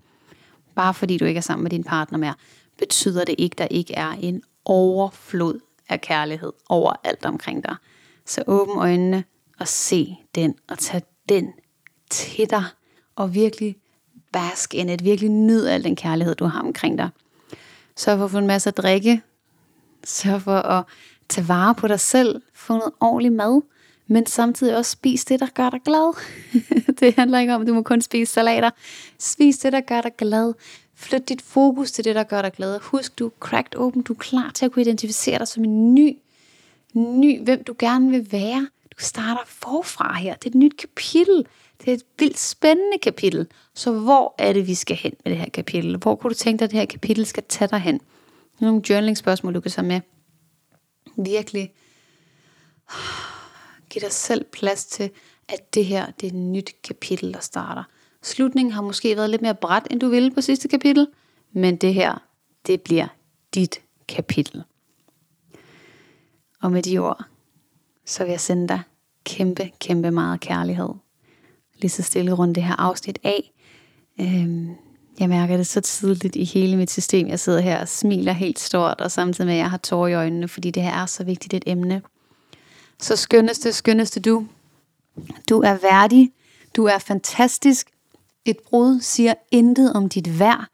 Bare 0.75 0.93
fordi 0.93 1.17
du 1.17 1.25
ikke 1.25 1.38
er 1.38 1.41
sammen 1.41 1.63
med 1.63 1.71
din 1.71 1.83
partner 1.83 2.17
mere, 2.17 2.33
betyder 2.77 3.25
det 3.25 3.36
ikke, 3.38 3.55
der 3.57 3.67
ikke 3.71 3.93
er 3.93 4.10
en 4.10 4.41
overflod 4.65 5.60
af 5.89 6.01
kærlighed 6.01 6.53
overalt 6.69 7.25
omkring 7.25 7.63
dig. 7.63 7.75
Så 8.25 8.43
åbn 8.47 8.79
øjnene, 8.79 9.23
at 9.59 9.67
se 9.67 10.17
den 10.35 10.55
og 10.69 10.79
tage 10.79 11.03
den 11.29 11.53
til 12.09 12.49
dig 12.49 12.63
og 13.15 13.35
virkelig 13.35 13.75
bask 14.33 14.73
ind, 14.73 14.91
at 14.91 15.03
virkelig 15.03 15.29
nyd 15.29 15.65
al 15.65 15.83
den 15.83 15.95
kærlighed, 15.95 16.35
du 16.35 16.45
har 16.45 16.61
omkring 16.61 16.97
dig. 16.97 17.09
Sørg 17.95 18.17
for 18.17 18.25
at 18.25 18.31
få 18.31 18.37
en 18.37 18.47
masse 18.47 18.69
at 18.69 18.77
drikke. 18.77 19.21
Sørg 20.03 20.41
for 20.41 20.55
at 20.55 20.83
tage 21.29 21.47
vare 21.47 21.75
på 21.75 21.87
dig 21.87 21.99
selv. 21.99 22.41
Få 22.53 22.73
noget 22.73 22.93
ordentlig 22.99 23.33
mad. 23.33 23.61
Men 24.07 24.25
samtidig 24.25 24.77
også 24.77 24.91
spis 24.91 25.25
det, 25.25 25.39
der 25.39 25.47
gør 25.53 25.69
dig 25.69 25.81
glad. 25.85 26.17
det 26.99 27.15
handler 27.15 27.39
ikke 27.39 27.55
om, 27.55 27.61
at 27.61 27.67
du 27.67 27.73
må 27.73 27.81
kun 27.81 28.01
spise 28.01 28.33
salater. 28.33 28.69
Spis 29.19 29.57
det, 29.57 29.73
der 29.73 29.81
gør 29.81 30.01
dig 30.01 30.11
glad. 30.17 30.53
Flyt 30.95 31.29
dit 31.29 31.41
fokus 31.41 31.91
til 31.91 32.05
det, 32.05 32.15
der 32.15 32.23
gør 32.23 32.41
dig 32.41 32.53
glad. 32.53 32.79
Husk, 32.81 33.19
du 33.19 33.25
er 33.25 33.31
cracked 33.39 33.75
open. 33.79 34.01
Du 34.01 34.13
er 34.13 34.17
klar 34.17 34.51
til 34.53 34.65
at 34.65 34.71
kunne 34.71 34.81
identificere 34.81 35.39
dig 35.39 35.47
som 35.47 35.63
en 35.63 35.93
ny, 35.93 36.17
ny, 36.93 37.43
hvem 37.43 37.63
du 37.63 37.75
gerne 37.79 38.09
vil 38.09 38.31
være. 38.31 38.67
Du 38.99 39.03
starter 39.03 39.41
forfra 39.45 40.13
her. 40.13 40.36
Det 40.36 40.45
er 40.45 40.49
et 40.49 40.55
nyt 40.55 40.77
kapitel. 40.77 41.47
Det 41.81 41.88
er 41.88 41.93
et 41.93 42.03
vildt 42.19 42.39
spændende 42.39 42.97
kapitel. 42.97 43.47
Så 43.73 43.91
hvor 43.91 44.36
er 44.38 44.53
det, 44.53 44.67
vi 44.67 44.75
skal 44.75 44.95
hen 44.95 45.13
med 45.23 45.31
det 45.31 45.39
her 45.39 45.49
kapitel? 45.49 45.97
Hvor 45.97 46.15
kunne 46.15 46.29
du 46.29 46.36
tænke 46.36 46.60
dig, 46.60 46.65
at 46.65 46.71
det 46.71 46.79
her 46.79 46.86
kapitel 46.86 47.25
skal 47.25 47.43
tage 47.49 47.69
dig 47.69 47.79
hen? 47.79 48.01
Nogle 48.60 48.81
journaling-spørgsmål, 48.89 49.55
du 49.55 49.60
kan 49.60 49.71
tage 49.71 49.88
med. 49.88 50.01
Virkelig 51.17 51.73
giv 53.89 54.01
dig 54.01 54.12
selv 54.12 54.43
plads 54.43 54.86
til, 54.86 55.10
at 55.49 55.73
det 55.73 55.86
her 55.86 56.05
det 56.12 56.27
er 56.27 56.31
et 56.31 56.36
nyt 56.36 56.75
kapitel, 56.83 57.33
der 57.33 57.39
starter. 57.39 57.83
Slutningen 58.21 58.71
har 58.71 58.81
måske 58.81 59.15
været 59.15 59.29
lidt 59.29 59.41
mere 59.41 59.55
bræt, 59.55 59.88
end 59.91 59.99
du 59.99 60.10
ville 60.10 60.31
på 60.31 60.41
sidste 60.41 60.67
kapitel, 60.67 61.07
men 61.51 61.75
det 61.75 61.93
her, 61.93 62.23
det 62.67 62.81
bliver 62.81 63.07
dit 63.55 63.81
kapitel. 64.07 64.63
Og 66.62 66.71
med 66.71 66.83
de 66.83 66.97
ord, 66.97 67.25
så 68.07 68.23
vil 68.23 68.31
jeg 68.31 68.39
sende 68.39 68.67
dig 68.67 68.81
kæmpe, 69.23 69.71
kæmpe 69.79 70.11
meget 70.11 70.39
kærlighed. 70.39 70.89
Lige 71.75 71.89
så 71.89 72.03
stille 72.03 72.33
rundt 72.33 72.55
det 72.55 72.63
her 72.63 72.75
afsnit 72.75 73.19
af. 73.23 73.51
Øhm, 74.19 74.69
jeg 75.19 75.29
mærker 75.29 75.57
det 75.57 75.67
så 75.67 75.81
tidligt 75.81 76.35
i 76.35 76.43
hele 76.43 76.77
mit 76.77 76.91
system. 76.91 77.27
Jeg 77.27 77.39
sidder 77.39 77.59
her 77.59 77.81
og 77.81 77.87
smiler 77.87 78.31
helt 78.31 78.59
stort, 78.59 79.01
og 79.01 79.11
samtidig 79.11 79.47
med, 79.47 79.53
at 79.53 79.59
jeg 79.59 79.69
har 79.69 79.77
tårer 79.77 80.07
i 80.07 80.13
øjnene, 80.13 80.47
fordi 80.47 80.71
det 80.71 80.83
her 80.83 80.91
er 80.91 81.05
så 81.05 81.23
vigtigt 81.23 81.53
et 81.53 81.63
emne. 81.67 82.01
Så 82.99 83.15
skønneste, 83.15 83.73
skønneste 83.73 84.19
du. 84.19 84.47
Du 85.49 85.59
er 85.59 85.77
værdig. 85.81 86.31
Du 86.75 86.85
er 86.85 86.97
fantastisk. 86.97 87.89
Et 88.45 88.57
brud 88.69 88.99
siger 89.01 89.33
intet 89.51 89.93
om 89.93 90.09
dit 90.09 90.39
værd. 90.39 90.65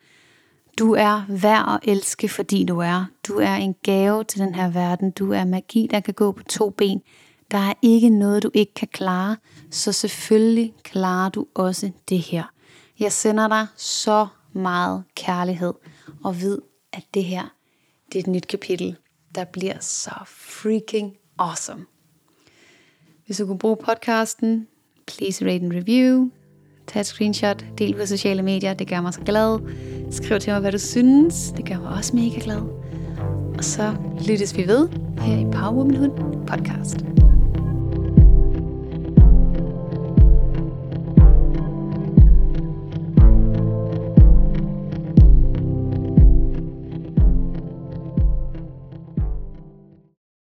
Du 0.80 0.94
er 0.94 1.22
værd 1.30 1.74
at 1.74 1.90
elske, 1.90 2.30
fordi 2.30 2.66
du 2.66 2.80
er. 2.80 3.06
Du 3.28 3.34
er 3.40 3.56
en 3.56 3.76
gave 3.84 4.24
til 4.24 4.40
den 4.40 4.56
her 4.56 4.70
verden. 4.70 5.12
Du 5.12 5.34
er 5.34 5.46
magi, 5.46 5.88
der 5.92 6.00
kan 6.00 6.14
gå 6.14 6.32
på 6.32 6.44
to 6.44 6.70
ben. 6.70 7.02
Der 7.54 7.60
er 7.60 7.74
ikke 7.82 8.10
noget, 8.10 8.44
du 8.44 8.52
ikke 8.54 8.74
kan 8.74 8.88
klare, 8.88 9.38
så 9.72 9.92
selvfølgelig 9.92 10.74
klarer 10.84 11.30
du 11.30 11.46
også 11.56 11.92
det 12.10 12.20
her. 12.20 12.44
Jeg 13.00 13.12
sender 13.12 13.48
dig 13.48 13.68
så 13.76 14.28
meget 14.54 15.04
kærlighed, 15.16 15.74
og 16.24 16.42
ved, 16.42 16.62
at 16.94 17.04
det 17.14 17.24
her, 17.24 17.44
det 18.08 18.16
er 18.16 18.20
et 18.20 18.28
nyt 18.28 18.48
kapitel, 18.48 18.96
der 19.36 19.44
bliver 19.44 19.80
så 19.80 20.12
freaking 20.28 21.14
awesome. 21.40 21.86
Hvis 23.26 23.38
du 23.38 23.46
kunne 23.46 23.60
bruge 23.60 23.78
podcasten, 23.78 24.68
please 25.08 25.46
rate 25.46 25.66
and 25.66 25.74
review, 25.74 26.30
tag 26.88 27.00
et 27.00 27.06
screenshot, 27.06 27.66
del 27.78 27.96
på 27.96 28.06
sociale 28.06 28.42
medier, 28.42 28.74
det 28.74 28.88
gør 28.88 29.02
mig 29.02 29.14
så 29.14 29.22
glad. 29.22 29.60
Skriv 30.12 30.40
til 30.40 30.54
mig, 30.54 30.62
hvad 30.62 30.72
du 30.72 30.80
synes, 30.80 31.54
det 31.58 31.68
gør 31.68 31.80
mig 31.80 31.90
også 31.90 32.16
mega 32.16 32.40
glad. 32.40 32.62
Og 33.58 33.64
så 33.64 33.96
lyttes 34.28 34.58
vi 34.58 34.68
ved 34.68 34.90
her 35.20 35.38
i 35.38 35.52
Power 35.52 35.74
Womanhood 35.74 36.46
podcast. 36.48 37.23